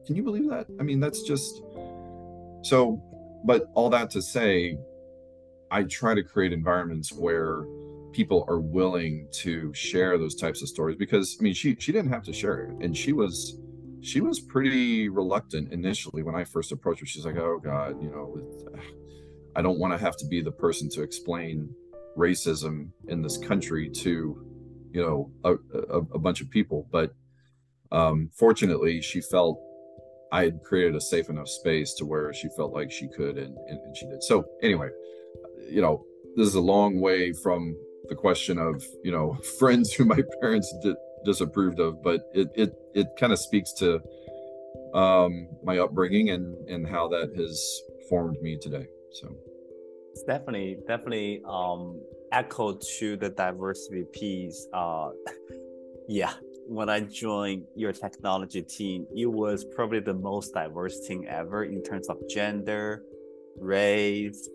[0.04, 0.66] Can you believe that?
[0.81, 1.62] I mean, that's just
[2.62, 3.02] so.
[3.44, 4.76] But all that to say,
[5.70, 7.64] I try to create environments where
[8.12, 12.11] people are willing to share those types of stories because I mean she she didn't
[12.11, 13.59] have to share it and she was
[14.00, 17.07] she was pretty reluctant initially when I first approached her.
[17.07, 18.40] She's like, "Oh God, you know,
[19.57, 21.74] I don't want to have to be the person to explain
[22.16, 24.46] racism in this country to,
[24.92, 27.12] you know, a, a, a bunch of people." But
[27.90, 29.61] um, fortunately, she felt
[30.31, 33.57] I had created a safe enough space to where she felt like she could, and,
[33.68, 34.22] and, and she did.
[34.22, 34.90] So anyway,
[35.68, 36.04] you know,
[36.37, 37.76] this is a long way from
[38.09, 42.72] the question of you know friends who my parents di- disapproved of, but it it
[42.94, 44.00] it kind of speaks to
[44.94, 48.87] um, my upbringing and and how that has formed me today.
[49.12, 49.35] So
[50.12, 52.00] it's definitely definitely um,
[52.33, 54.66] echo to the diversity piece.
[54.72, 55.11] Uh,
[56.09, 56.33] yeah,
[56.66, 61.83] when I joined your technology team, it was probably the most diverse team ever in
[61.83, 63.02] terms of gender,
[63.59, 64.48] race,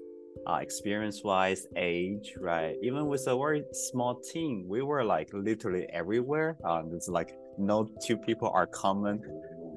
[0.48, 2.76] uh, experience wise, age, right?
[2.82, 6.58] Even with a very small team, we were like literally everywhere.
[6.66, 9.22] Um, it's like no two people are common.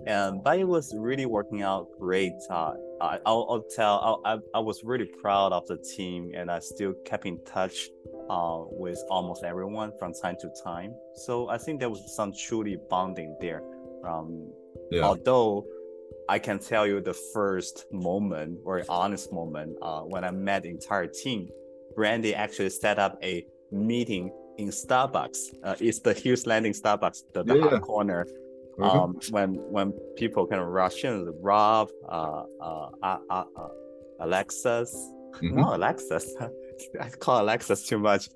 [0.07, 2.35] And but it was really working out great.
[2.49, 6.51] Uh, I, I'll, I'll tell, I'll, I, I was really proud of the team and
[6.51, 7.89] I still kept in touch
[8.31, 10.95] uh, with almost everyone from time to time.
[11.15, 13.63] So I think there was some truly bonding there.
[14.07, 14.51] Um,
[14.91, 15.03] yeah.
[15.03, 15.67] Although
[16.29, 20.71] I can tell you the first moment or honest moment uh, when I met the
[20.71, 21.49] entire team.
[21.95, 25.39] Brandy actually set up a meeting in Starbucks.
[25.65, 27.79] Uh, it's the Hughes Landing Starbucks, the, the yeah.
[27.79, 28.27] corner.
[28.79, 28.99] Mm-hmm.
[28.99, 33.69] Um, when when people kind of rush in, Rob, uh, uh, uh, uh, uh
[34.21, 34.95] Alexis,
[35.37, 35.57] mm-hmm.
[35.61, 36.35] no Alexis,
[37.01, 38.29] I call Alexis too much.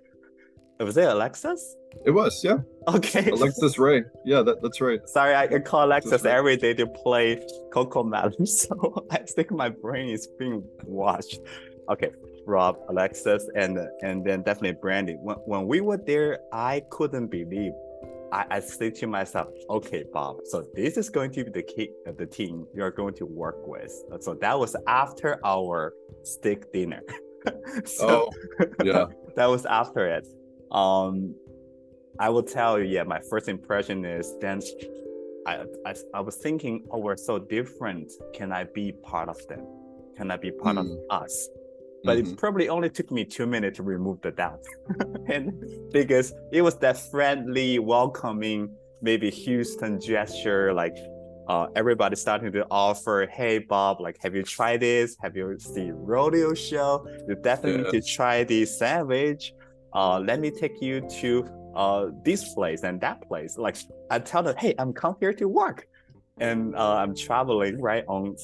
[0.81, 1.77] Was it Alexis?
[2.07, 2.59] It was, yeah.
[2.89, 3.31] Okay.
[3.31, 4.05] Alexis Ray.
[4.25, 5.07] Yeah, that, that's right.
[5.07, 7.37] Sorry, I, call Alexis every day to play
[7.71, 11.41] CoComelon, so I think my brain is being washed.
[11.91, 12.11] Okay,
[12.47, 15.15] Rob, Alexis, and and then definitely Brandy.
[15.21, 17.73] When, when we were there, I couldn't believe.
[18.33, 21.91] I, I said to myself, okay, Bob, so this is going to be the key,
[22.17, 23.93] the team you're going to work with.
[24.21, 27.03] So that was after our steak dinner.
[27.85, 29.07] so, oh, yeah.
[29.37, 30.29] that was after it.
[30.73, 31.35] Um,
[32.19, 34.61] I will tell you, yeah, my first impression is then
[35.47, 38.13] I, I, I was thinking, oh, we're so different.
[38.35, 39.67] Can I be part of them?
[40.17, 40.81] Can I be part mm.
[40.81, 41.49] of us?
[42.05, 42.33] But mm-hmm.
[42.33, 44.65] it probably only took me two minutes to remove the doubt.
[45.29, 45.53] and
[45.93, 50.97] because it was that friendly, welcoming, maybe Houston gesture, like
[51.49, 55.17] uh, everybody starting to offer, hey Bob, like have you tried this?
[55.21, 57.07] Have you seen rodeo show?
[57.29, 57.91] You definitely yeah.
[57.91, 59.53] need to try this sandwich.
[59.93, 63.57] Uh, let me take you to uh, this place and that place.
[63.59, 63.77] Like
[64.11, 65.87] I tell them, hey, I'm come here to work,
[66.39, 68.37] and uh, I'm traveling right on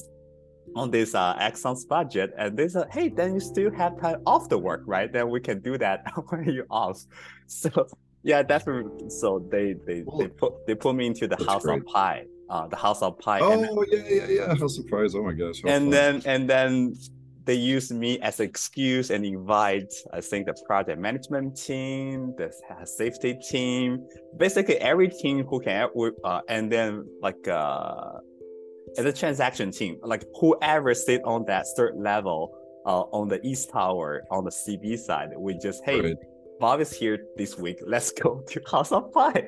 [0.75, 4.49] on this uh, Exxon's budget, and they said, hey, then you still have time off
[4.49, 5.11] the work, right?
[5.11, 7.03] Then we can do that when you off.
[7.47, 7.87] So
[8.23, 9.09] yeah, definitely.
[9.09, 11.79] So they they well, they put they put me into the house great.
[11.79, 12.25] of pie.
[12.49, 13.39] Uh, the house of pie.
[13.41, 15.15] Oh and, yeah, yeah, yeah, of pies.
[15.15, 15.61] Oh my gosh.
[15.65, 15.89] And fun.
[15.89, 16.95] then and then
[17.47, 22.51] they use me as an excuse and invite, I think, the project management team, the
[22.85, 24.05] safety team,
[24.35, 25.87] basically every team who can,
[26.25, 28.11] uh, and then like uh,
[28.97, 32.53] the transaction team, like whoever sit on that third level
[32.85, 36.17] uh, on the East Tower on the CB side, we just hey, right.
[36.59, 37.79] Bob is here this week.
[37.85, 39.47] Let's go to House of Pie.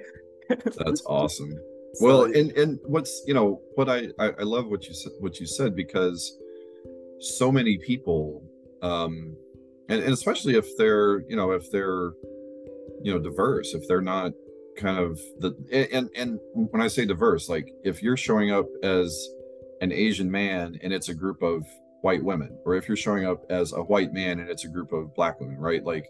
[0.50, 1.52] That's awesome.
[1.96, 5.12] So, well, and and what's you know what I, I I love what you said
[5.20, 6.38] what you said because
[7.20, 8.44] so many people
[8.82, 9.36] um
[9.90, 12.14] and, and especially if they're you know if they're
[13.02, 14.32] you know diverse if they're not
[14.78, 15.54] kind of the
[15.94, 19.30] and and when i say diverse like if you're showing up as
[19.82, 21.66] an asian man and it's a group of
[22.02, 24.94] white women or if you're showing up as a white man and it's a group
[24.94, 26.06] of black women right like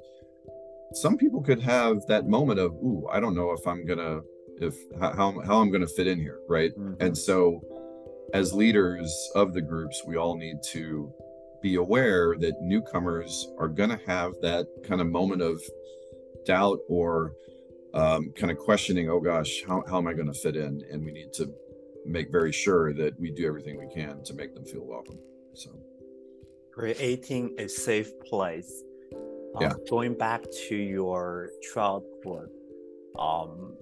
[0.93, 4.19] some people could have that moment of ooh i don't know if i'm gonna
[4.61, 6.93] if how, how i'm gonna fit in here right mm-hmm.
[6.99, 7.59] and so
[8.33, 11.11] as leaders of the groups, we all need to
[11.61, 15.61] be aware that newcomers are going to have that kind of moment of
[16.45, 17.33] doubt or
[17.93, 20.81] um, kind of questioning, oh gosh, how, how am I going to fit in?
[20.91, 21.51] And we need to
[22.05, 25.19] make very sure that we do everything we can to make them feel welcome.
[25.53, 25.71] So
[26.71, 28.83] creating a safe place.
[29.55, 29.73] Um, Yeah.
[29.89, 32.49] Going back to your childhood,
[33.17, 33.75] um,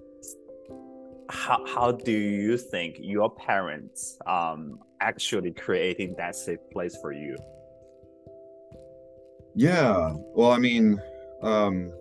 [1.28, 7.36] how how do you think your parents um actually creating that safe place for you?
[9.54, 10.12] Yeah.
[10.34, 11.00] Well, I mean,
[11.42, 11.92] um,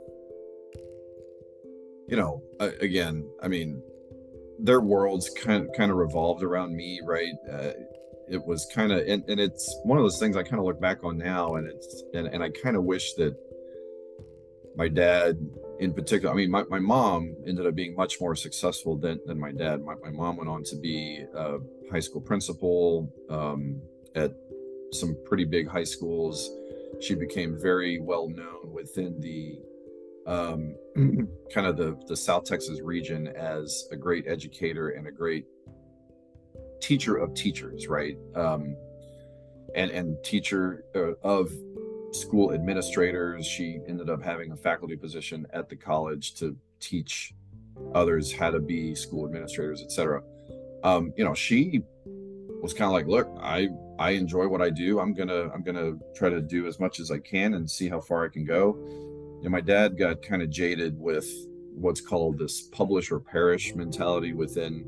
[2.07, 3.81] you know, again, I mean,
[4.59, 7.33] their worlds kind kind of revolved around me, right?
[7.51, 7.71] Uh,
[8.29, 10.81] it was kind of, and, and it's one of those things I kind of look
[10.81, 13.35] back on now, and it's, and, and I kind of wish that
[14.75, 15.37] my dad,
[15.79, 19.39] in particular, I mean, my, my mom ended up being much more successful than, than
[19.39, 19.83] my dad.
[19.83, 21.57] My, my mom went on to be a
[21.91, 23.81] high school principal um,
[24.15, 24.31] at
[24.91, 26.49] some pretty big high schools
[26.99, 29.59] she became very well known within the
[30.25, 30.75] um,
[31.53, 35.45] kind of the the South Texas region as a great educator and a great
[36.81, 38.17] teacher of teachers, right?
[38.35, 38.75] Um,
[39.75, 41.51] and and teacher uh, of
[42.12, 43.46] school administrators.
[43.46, 47.34] She ended up having a faculty position at the college to teach
[47.93, 50.22] others how to be school administrators, etc.
[50.84, 51.82] Um, you know, she
[52.62, 55.00] was kind of like, look, I I enjoy what I do.
[55.00, 58.00] I'm gonna I'm gonna try to do as much as I can and see how
[58.00, 58.78] far I can go.
[59.43, 61.28] And my dad got kind of jaded with
[61.74, 64.86] what's called this publish or perish mentality within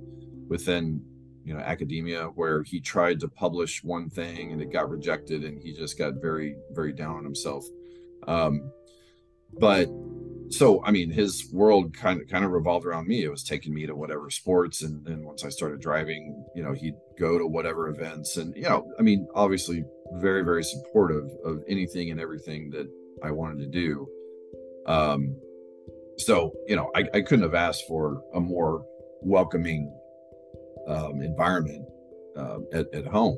[0.47, 1.01] within
[1.49, 5.59] you know academia where he tried to publish one thing and it got rejected and
[5.59, 7.65] he just got very very down on himself.
[8.27, 8.71] Um
[9.59, 9.89] but
[10.49, 13.23] so i mean his world kind of kind of revolved around me.
[13.23, 16.73] It was taking me to whatever sports and then once i started driving you know
[16.73, 19.83] he'd go to whatever events and you know i mean obviously
[20.13, 22.87] very very supportive of anything and everything that
[23.23, 24.07] i wanted to do.
[24.85, 25.35] Um
[26.19, 28.85] so you know i, I couldn't have asked for a more
[29.23, 29.91] welcoming
[30.87, 31.85] um, environment
[32.35, 33.37] uh, at, at home.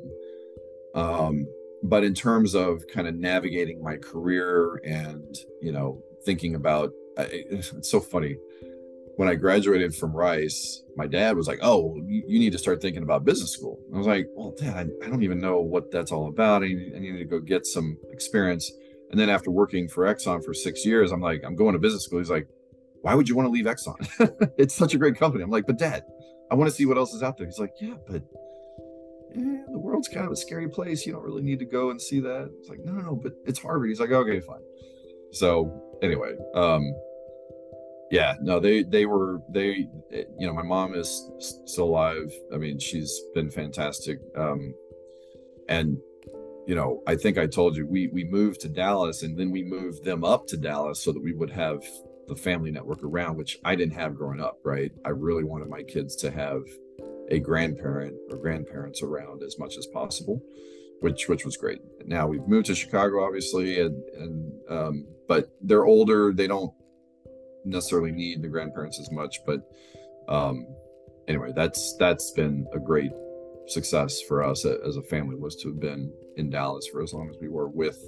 [0.94, 1.46] Um
[1.82, 7.90] but in terms of kind of navigating my career and you know thinking about it's
[7.90, 8.36] so funny.
[9.16, 12.80] When i graduated from rice my dad was like oh you, you need to start
[12.80, 13.78] thinking about business school.
[13.94, 16.62] I was like well dad I, I don't even know what that's all about.
[16.62, 18.70] I need, I need to go get some experience.
[19.10, 22.04] And then after working for exxon for six years i'm like i'm going to business
[22.04, 22.20] school.
[22.20, 22.48] He's like
[23.02, 23.96] why would you want to leave exxon?
[24.58, 25.42] It's such a great company.
[25.44, 26.04] I'm like but dad
[26.52, 28.22] i want to see what else is out there he's like yeah but
[29.34, 31.06] eh, the world's kind of a scary place.
[31.06, 32.50] You don't really need to go and see that.
[32.60, 33.88] It's like, no, no, no, but it's Harvard.
[33.88, 34.60] He's like, okay, fine.
[35.32, 36.94] So anyway, um,
[38.10, 41.30] yeah, no, they they were they, you know, my mom is
[41.64, 42.30] still alive.
[42.52, 44.18] I mean, she's been fantastic.
[44.36, 44.74] Um,
[45.68, 45.96] and
[46.66, 49.64] you know, I think I told you we we moved to Dallas, and then we
[49.64, 51.82] moved them up to Dallas so that we would have
[52.34, 54.58] the family network around, which I didn't have growing up.
[54.64, 56.62] Right, I really wanted my kids to have
[57.30, 60.42] a grandparent or grandparents around as much as possible
[61.02, 65.84] which which was great now we've moved to chicago obviously and and um but they're
[65.84, 66.72] older they don't
[67.64, 69.60] necessarily need the grandparents as much but
[70.28, 70.66] um
[71.28, 73.12] anyway that's that's been a great
[73.66, 77.28] success for us as a family was to have been in dallas for as long
[77.28, 77.98] as we were with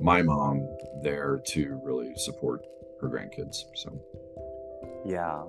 [0.00, 0.66] my mom
[1.02, 2.62] there to really support
[3.02, 3.90] her grandkids so
[5.04, 5.44] Yeah.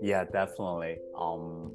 [0.00, 0.98] Yeah, definitely.
[1.18, 1.72] Um,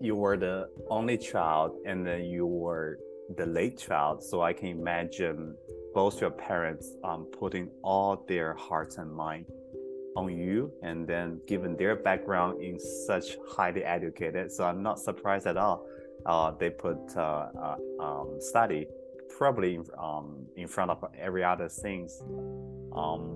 [0.00, 2.98] you were the only child, and then you were
[3.36, 4.22] the late child.
[4.22, 5.56] So I can imagine
[5.94, 9.46] both your parents um putting all their hearts and mind
[10.16, 15.46] on you, and then given their background in such highly educated, so I'm not surprised
[15.46, 15.86] at all.
[16.24, 18.86] Uh, they put uh, uh um study
[19.36, 22.22] probably in, um in front of every other things.
[22.92, 23.35] Um,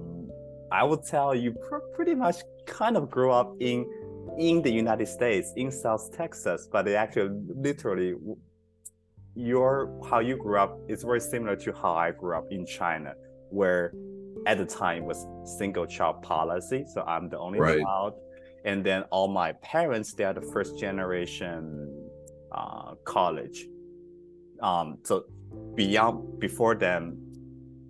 [0.72, 3.86] I would tell you pr- pretty much kind of grew up in
[4.38, 8.14] in the United States, in South Texas, but it actually literally
[9.34, 13.14] your how you grew up is very similar to how I grew up in China,
[13.50, 13.92] where
[14.46, 15.26] at the time was
[15.58, 16.84] single child policy.
[16.94, 17.82] So I'm the only Right.
[17.82, 18.14] child,
[18.64, 21.62] and then all my parents they are the first generation
[22.52, 23.66] uh, college.
[24.62, 25.24] Um, so
[25.74, 27.16] beyond before them,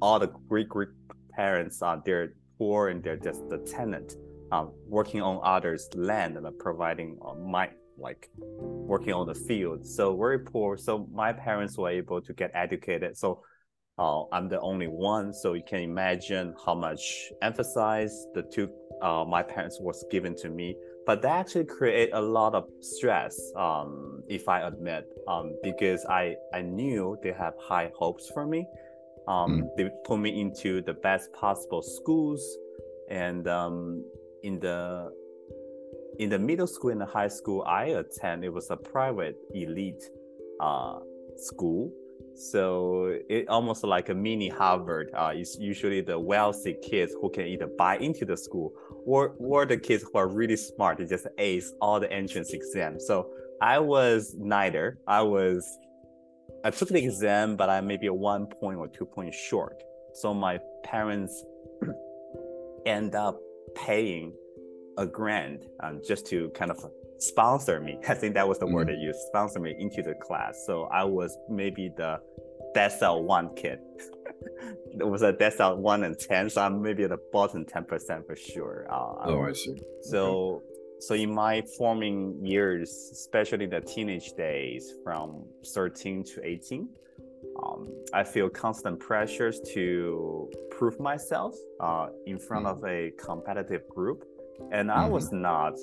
[0.01, 0.91] all the Greek Greek
[1.31, 4.09] parents are they're poor and they're just the tenant,
[4.53, 8.31] um, working on others' land and providing uh, my like
[8.93, 9.87] working on the field.
[9.87, 10.77] So very poor.
[10.77, 13.17] So my parents were able to get educated.
[13.17, 13.43] So
[13.99, 15.33] uh, I'm the only one.
[15.33, 17.03] So you can imagine how much
[17.43, 18.69] emphasis the two
[19.03, 20.77] uh, my parents was given to me.
[21.07, 26.37] But that actually create a lot of stress, um, if I admit, um, because I
[26.53, 28.67] I knew they have high hopes for me.
[29.31, 32.43] Um, They put me into the best possible schools,
[33.09, 34.05] and um,
[34.43, 34.79] in the
[36.19, 40.05] in the middle school and the high school I attend, it was a private elite
[40.61, 40.99] uh,
[41.37, 41.93] school.
[42.35, 45.11] So it almost like a mini Harvard.
[45.15, 48.73] Uh, it's usually the wealthy kids who can either buy into the school
[49.07, 50.99] or or the kids who are really smart.
[50.99, 53.07] They just ace all the entrance exams.
[53.07, 53.17] So
[53.63, 54.99] I was neither.
[55.07, 55.63] I was
[56.65, 59.83] I took the exam, but I maybe a one point or two points short.
[60.15, 61.45] So my parents
[62.87, 63.39] end up
[63.75, 64.35] paying
[64.99, 66.85] a grant um, just to kind of
[67.19, 67.99] sponsor me.
[68.09, 68.75] I think that was the mm-hmm.
[68.75, 70.65] word they used, sponsor me into the class.
[70.67, 72.21] So I was maybe the
[72.77, 73.79] decile one kid.
[74.99, 78.37] it was a decile one and ten, so I'm maybe the bottom ten percent for
[78.37, 78.87] sure.
[78.91, 79.81] Uh, oh, I see.
[80.03, 80.57] So.
[80.57, 80.67] Okay.
[81.01, 85.45] So in my forming years, especially the teenage days from
[85.75, 86.89] 13 to 18,
[87.63, 92.85] um, I feel constant pressures to prove myself uh, in front mm-hmm.
[92.85, 94.25] of a competitive group,
[94.73, 95.13] and I mm-hmm.
[95.13, 95.75] was not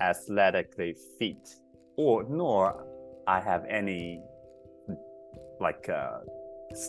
[0.00, 1.48] athletically fit,
[1.96, 2.86] or nor
[3.26, 4.20] I have any
[5.60, 6.18] like uh,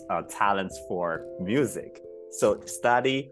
[0.10, 2.02] uh, talents for music.
[2.32, 3.32] So study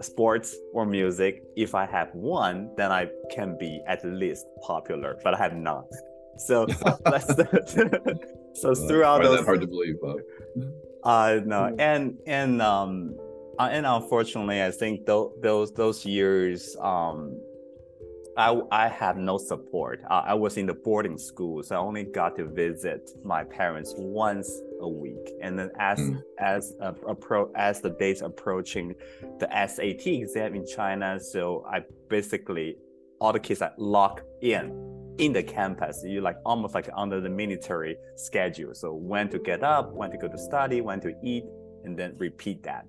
[0.00, 1.42] sports or music.
[1.56, 5.86] If I have one, then I can be at least popular, but I have not.
[6.38, 6.66] So
[7.04, 8.18] that's the,
[8.54, 10.18] so throughout those that hard to believe, Bob.
[11.02, 13.16] Uh no, and and um
[13.58, 17.40] uh, and unfortunately, I think th- those those years um
[18.36, 20.02] I, I had no support.
[20.10, 23.94] Uh, I was in the boarding school, so I only got to visit my parents
[23.96, 25.30] once a week.
[25.40, 26.20] And then as mm.
[26.38, 28.94] as uh, appro- as the days approaching
[29.38, 32.76] the SAT exam in China, so I basically
[33.20, 36.02] all the kids are locked in in the campus.
[36.04, 38.74] You like almost like under the military schedule.
[38.74, 41.44] So when to get up, when to go to study, when to eat,
[41.84, 42.86] and then repeat that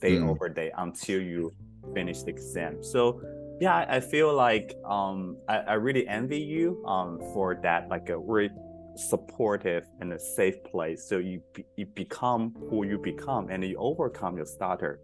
[0.00, 0.28] day mm.
[0.28, 1.52] over day until you
[1.94, 2.82] finish the exam.
[2.82, 3.20] So
[3.60, 8.18] yeah i feel like um i, I really envy you um for that like a
[8.18, 8.50] very
[8.96, 11.08] supportive and a safe place.
[11.08, 15.00] So you be, you become who you become and you overcome your stutter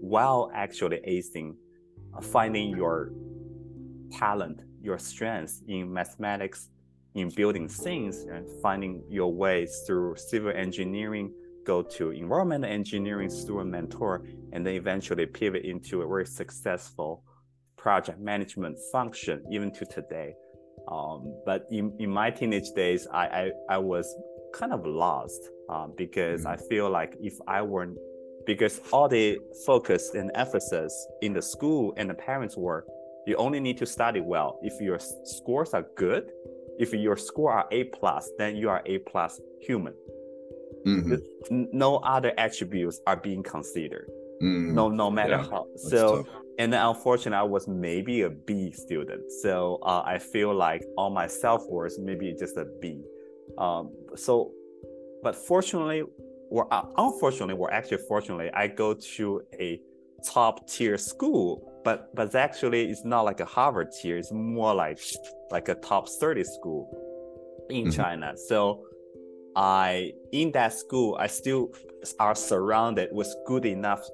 [0.00, 1.54] while actually acing
[2.16, 3.12] uh, finding your
[4.12, 6.68] talent your strengths in mathematics
[7.14, 11.32] in building things and finding your ways through civil engineering
[11.64, 17.24] go to environmental engineering through a mentor and then eventually pivot into a very successful
[17.84, 20.34] project management function even to today.
[20.90, 24.06] Um, but in, in my teenage days, I, I, I was
[24.54, 26.54] kind of lost um, because mm-hmm.
[26.54, 27.98] I feel like if I weren't,
[28.46, 32.86] because all the focus and emphasis in the school and the parents were,
[33.26, 34.58] you only need to study well.
[34.62, 34.98] If your
[35.34, 36.24] scores are good,
[36.78, 39.94] if your score are A plus, then you are A plus human.
[40.86, 41.64] Mm-hmm.
[41.72, 44.08] No other attributes are being considered.
[44.44, 44.74] Mm-hmm.
[44.74, 45.66] No, no matter yeah, how.
[45.76, 50.54] So tough and then unfortunately, I was maybe a B student, so uh, I feel
[50.54, 53.02] like all my self worth maybe just a B.
[53.58, 54.52] Um, so,
[55.22, 56.04] but fortunately,
[56.50, 59.80] or uh, unfortunately, or actually fortunately, I go to a
[60.24, 64.16] top tier school, but but actually it's not like a Harvard tier.
[64.16, 65.00] It's more like
[65.50, 67.90] like a top thirty school in mm-hmm.
[67.90, 68.34] China.
[68.36, 68.84] So
[69.56, 71.72] I in that school, I still
[72.20, 74.06] are surrounded with good enough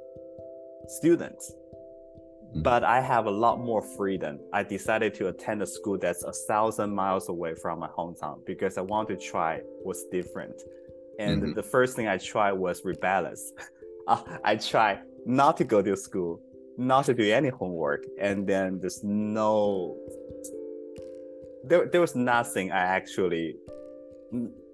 [0.99, 1.53] students
[2.51, 2.62] Mm-hmm.
[2.62, 4.41] but I have a lot more freedom.
[4.53, 8.76] I decided to attend a school that's a thousand miles away from my hometown because
[8.76, 10.61] I want to try what's different.
[11.20, 11.53] And mm-hmm.
[11.53, 13.53] the first thing I tried was rebellious.
[14.45, 16.41] I tried not to go to school,
[16.76, 19.97] not to do any homework, and then there's no,
[21.62, 23.55] there, there was nothing I actually,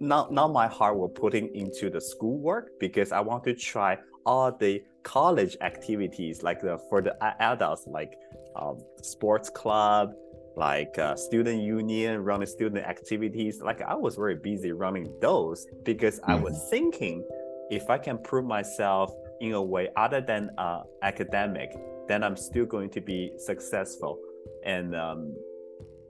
[0.01, 4.51] not not my heart were putting into the schoolwork because I want to try all
[4.51, 8.19] the college activities like the for the adults like
[8.57, 10.13] um, sports club
[10.57, 16.19] like uh, student union running student activities like i was very busy running those because
[16.21, 16.33] mm-hmm.
[16.33, 16.71] i was mm-hmm.
[16.71, 17.25] thinking
[17.71, 21.71] if i can prove myself in a way other than uh, academic
[22.09, 24.19] then i'm still going to be successful
[24.65, 25.33] and um,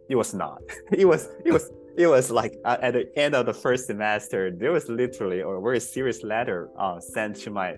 [0.09, 3.45] it was not it was it was it was like uh, at the end of
[3.45, 7.77] the first semester there was literally a very serious letter uh, sent to my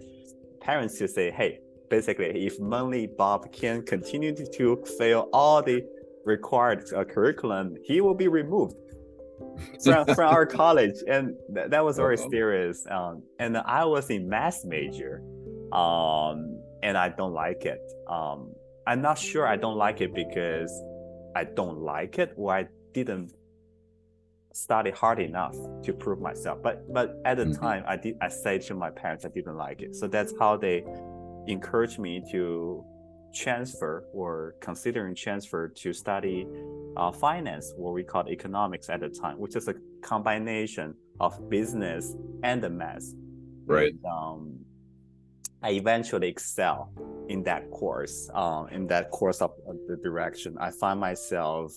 [0.69, 5.83] parents to say, hey, basically, if Mengli Bob can continue to fail all the
[6.27, 8.77] required uh, curriculum, he will be removed
[9.83, 10.97] from, from our college.
[11.09, 12.29] And th- that was very uh-huh.
[12.31, 12.87] serious.
[12.91, 15.23] Um, and I was in math major,
[15.73, 17.81] um, and I don't like it.
[18.07, 18.53] Um,
[18.87, 20.71] I'm not sure I don't like it because
[21.35, 23.33] I don't like it or I didn't
[24.59, 26.59] study hard enough to prove myself.
[26.63, 27.63] But but at the mm-hmm.
[27.65, 29.95] time, I did I said to my parents I didn't like it.
[29.95, 30.85] So that's how they
[31.47, 32.85] encouraged me to
[33.35, 36.47] transfer or considering transfer to study
[36.97, 42.17] uh, finance, what we call economics at the time, which is a combination of business
[42.43, 43.05] and the math.
[43.67, 43.93] Right.
[43.93, 44.59] And, um,
[45.63, 46.93] I eventually excel
[47.29, 49.53] in that course, um, in that course of
[49.89, 50.57] the direction.
[50.61, 51.73] I find myself,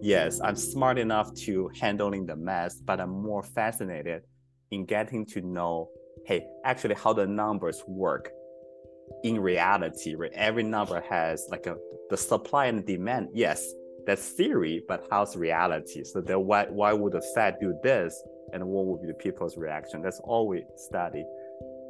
[0.00, 4.22] yes, I'm smart enough to handling the math, but I'm more fascinated
[4.70, 5.88] in getting to know,
[6.26, 8.30] hey, actually how the numbers work
[9.22, 10.32] in reality, right?
[10.34, 11.76] Every number has like a
[12.10, 13.28] the supply and demand.
[13.32, 13.66] Yes,
[14.06, 16.04] that's theory, but how's reality?
[16.04, 18.20] So then why why would the Fed do this?
[18.52, 20.02] And what would be the people's reaction?
[20.02, 21.24] That's all we study.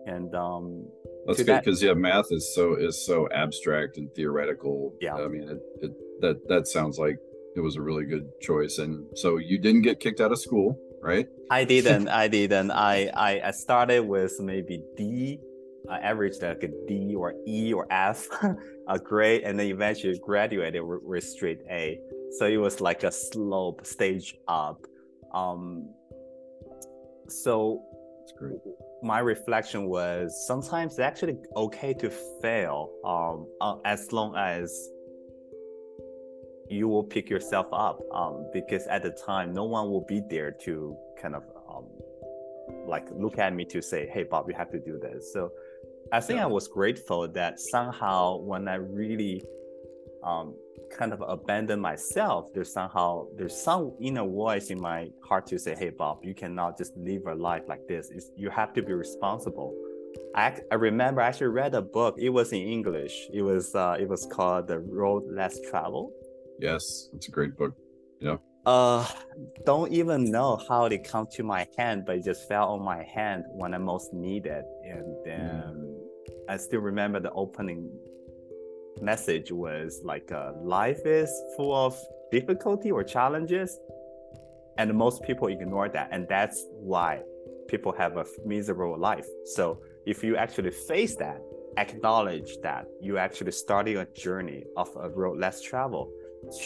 [0.07, 0.87] And um
[1.27, 4.95] that's good because yeah, math is so is so abstract and theoretical.
[5.01, 5.15] Yeah.
[5.15, 7.19] I mean it, it that that sounds like
[7.57, 8.79] it was a really good choice.
[8.79, 11.27] And so you didn't get kicked out of school, right?
[11.51, 12.09] I didn't.
[12.09, 12.71] I didn't.
[12.71, 15.39] I, I I started with maybe D
[15.89, 18.27] uh, average like a D or E or F
[18.89, 21.99] a grade, and then eventually graduated with, with straight A.
[22.39, 24.81] So it was like a slope stage up.
[25.33, 25.89] Um,
[27.29, 27.83] so
[29.03, 34.89] my reflection was sometimes it's actually okay to fail um, uh, as long as
[36.69, 40.51] you will pick yourself up um, because at the time no one will be there
[40.51, 41.85] to kind of um,
[42.87, 45.51] like look at me to say hey bob you have to do this so
[46.13, 46.45] I think yeah.
[46.45, 49.43] I was grateful that somehow when I really
[50.23, 50.55] um,
[50.91, 55.75] kind of abandoned myself, there's somehow there's some inner voice in my heart to say,
[55.75, 58.11] "Hey, Bob, you cannot just live a life like this.
[58.11, 59.75] It's, you have to be responsible."
[60.37, 62.17] I, I remember I actually read a book.
[62.19, 63.29] It was in English.
[63.33, 66.13] It was uh, it was called The Road Less Traveled.
[66.59, 67.75] Yes, it's a great book.
[68.21, 68.37] Yeah.
[68.65, 69.07] Uh,
[69.67, 73.03] don't even know how it come to my hand, but it just fell on my
[73.03, 75.95] hand when I most needed, and then.
[76.49, 77.91] I still remember the opening
[79.01, 81.99] message was like uh, life is full of
[82.31, 83.79] difficulty or challenges
[84.79, 87.21] and most people ignore that and that's why
[87.69, 91.41] people have a miserable life so if you actually face that
[91.77, 96.13] acknowledge that you actually starting a journey of a road less travel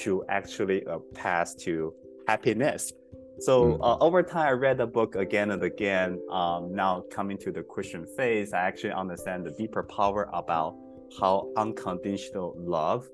[0.01, 1.93] to actually a uh, path to
[2.27, 2.93] happiness
[3.41, 6.21] so uh, over time, I read the book again and again.
[6.31, 10.77] Um, now coming to the Christian faith, I actually understand the deeper power about
[11.21, 13.07] how unconditional love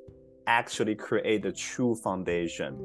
[0.47, 2.79] actually create the true foundation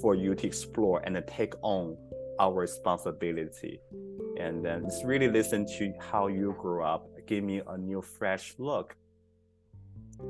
[0.00, 1.96] for you to explore and take on
[2.38, 3.80] our responsibility.
[4.38, 8.54] And then just really listen to how you grew up, give me a new fresh
[8.58, 8.94] look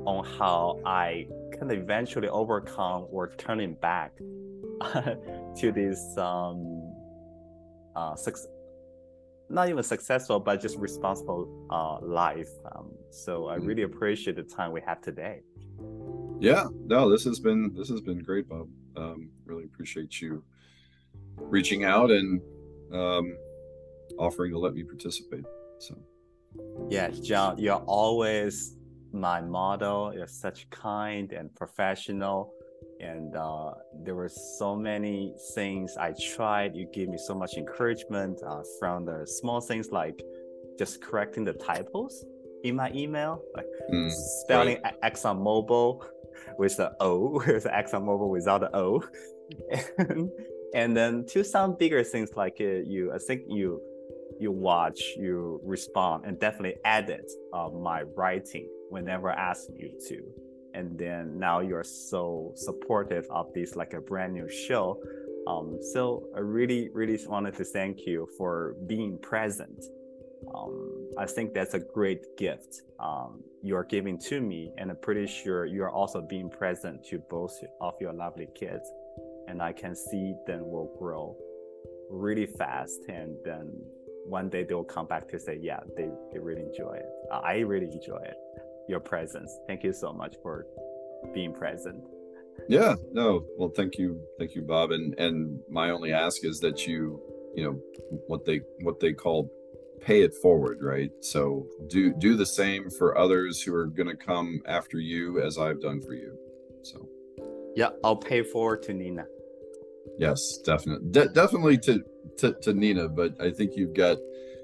[0.05, 4.15] on how I can eventually overcome or turning back
[5.57, 6.93] to this um,
[7.95, 8.37] uh, suc-
[9.49, 12.49] not even successful, but just responsible uh, life.
[12.73, 13.67] Um, so I mm-hmm.
[13.67, 15.41] really appreciate the time we have today.
[16.39, 18.67] Yeah, no, this has been this has been great, Bob.
[18.97, 20.43] Um, really appreciate you
[21.37, 22.41] reaching out and
[22.93, 23.37] um,
[24.17, 25.45] offering to let me participate.
[25.79, 25.97] So,
[26.89, 28.74] yeah, John, you're always
[29.15, 30.13] my model.
[30.13, 32.53] You're such kind and professional
[32.99, 33.71] and uh,
[34.03, 36.75] there were so many things I tried.
[36.75, 40.21] You gave me so much encouragement uh, from the small things like
[40.77, 42.23] just correcting the typos
[42.63, 45.01] in my email, like mm, spelling right.
[45.01, 46.03] Exxon Mobil
[46.57, 49.03] with the O, with Exxon Mobil without the O,
[49.97, 50.29] and,
[50.73, 53.81] and then to some bigger things like uh, you, I think you
[54.39, 60.23] you watch, you respond, and definitely edit uh, my writing whenever I ask you to.
[60.73, 65.01] And then now you're so supportive of this like a brand new show.
[65.47, 69.79] Um, so i really really wanted to thank you for being present.
[70.53, 75.25] Um, i think that's a great gift um, you're giving to me and i'm pretty
[75.25, 78.87] sure you're also being present to both of your lovely kids
[79.47, 81.35] and i can see them will grow
[82.11, 83.71] really fast and then
[84.25, 87.05] one day they'll come back to say yeah they, they really enjoy it
[87.43, 88.35] i really enjoy it
[88.87, 89.59] your presence.
[89.67, 90.65] Thank you so much for
[91.33, 92.03] being present.
[92.69, 93.45] Yeah, no.
[93.57, 94.19] Well, thank you.
[94.39, 94.91] Thank you, Bob.
[94.91, 97.21] And and my only ask is that you,
[97.55, 97.79] you know,
[98.27, 99.51] what they what they call
[100.01, 101.11] pay it forward, right?
[101.21, 105.57] So do do the same for others who are going to come after you as
[105.57, 106.37] I've done for you.
[106.83, 107.07] So
[107.75, 109.25] Yeah, I'll pay forward to Nina.
[110.17, 111.09] Yes, definitely.
[111.11, 112.01] De- definitely to,
[112.37, 114.17] to to Nina, but I think you've got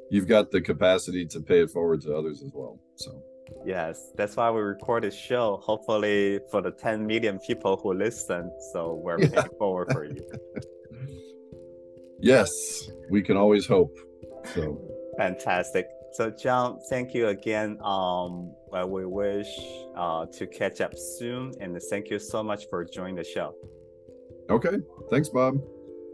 [0.10, 2.80] you've got the capacity to pay it forward to others as well.
[2.96, 3.22] So
[3.66, 5.58] Yes, that's why we record this show.
[5.64, 8.52] Hopefully, for the 10 million people who listen.
[8.74, 9.30] So we're yeah.
[9.36, 10.26] looking forward for you.
[12.20, 12.52] yes,
[13.10, 13.96] we can always hope.
[14.54, 14.82] So
[15.18, 15.88] fantastic.
[16.14, 17.78] So John, thank you again.
[17.84, 19.48] Um, well, we wish
[19.96, 23.54] uh, to catch up soon, and thank you so much for joining the show.
[24.50, 24.78] Okay,
[25.10, 25.56] thanks, Bob.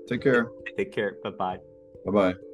[0.07, 0.51] Take care.
[0.77, 1.17] Take care.
[1.23, 1.59] Bye bye.
[2.05, 2.46] Bye bye.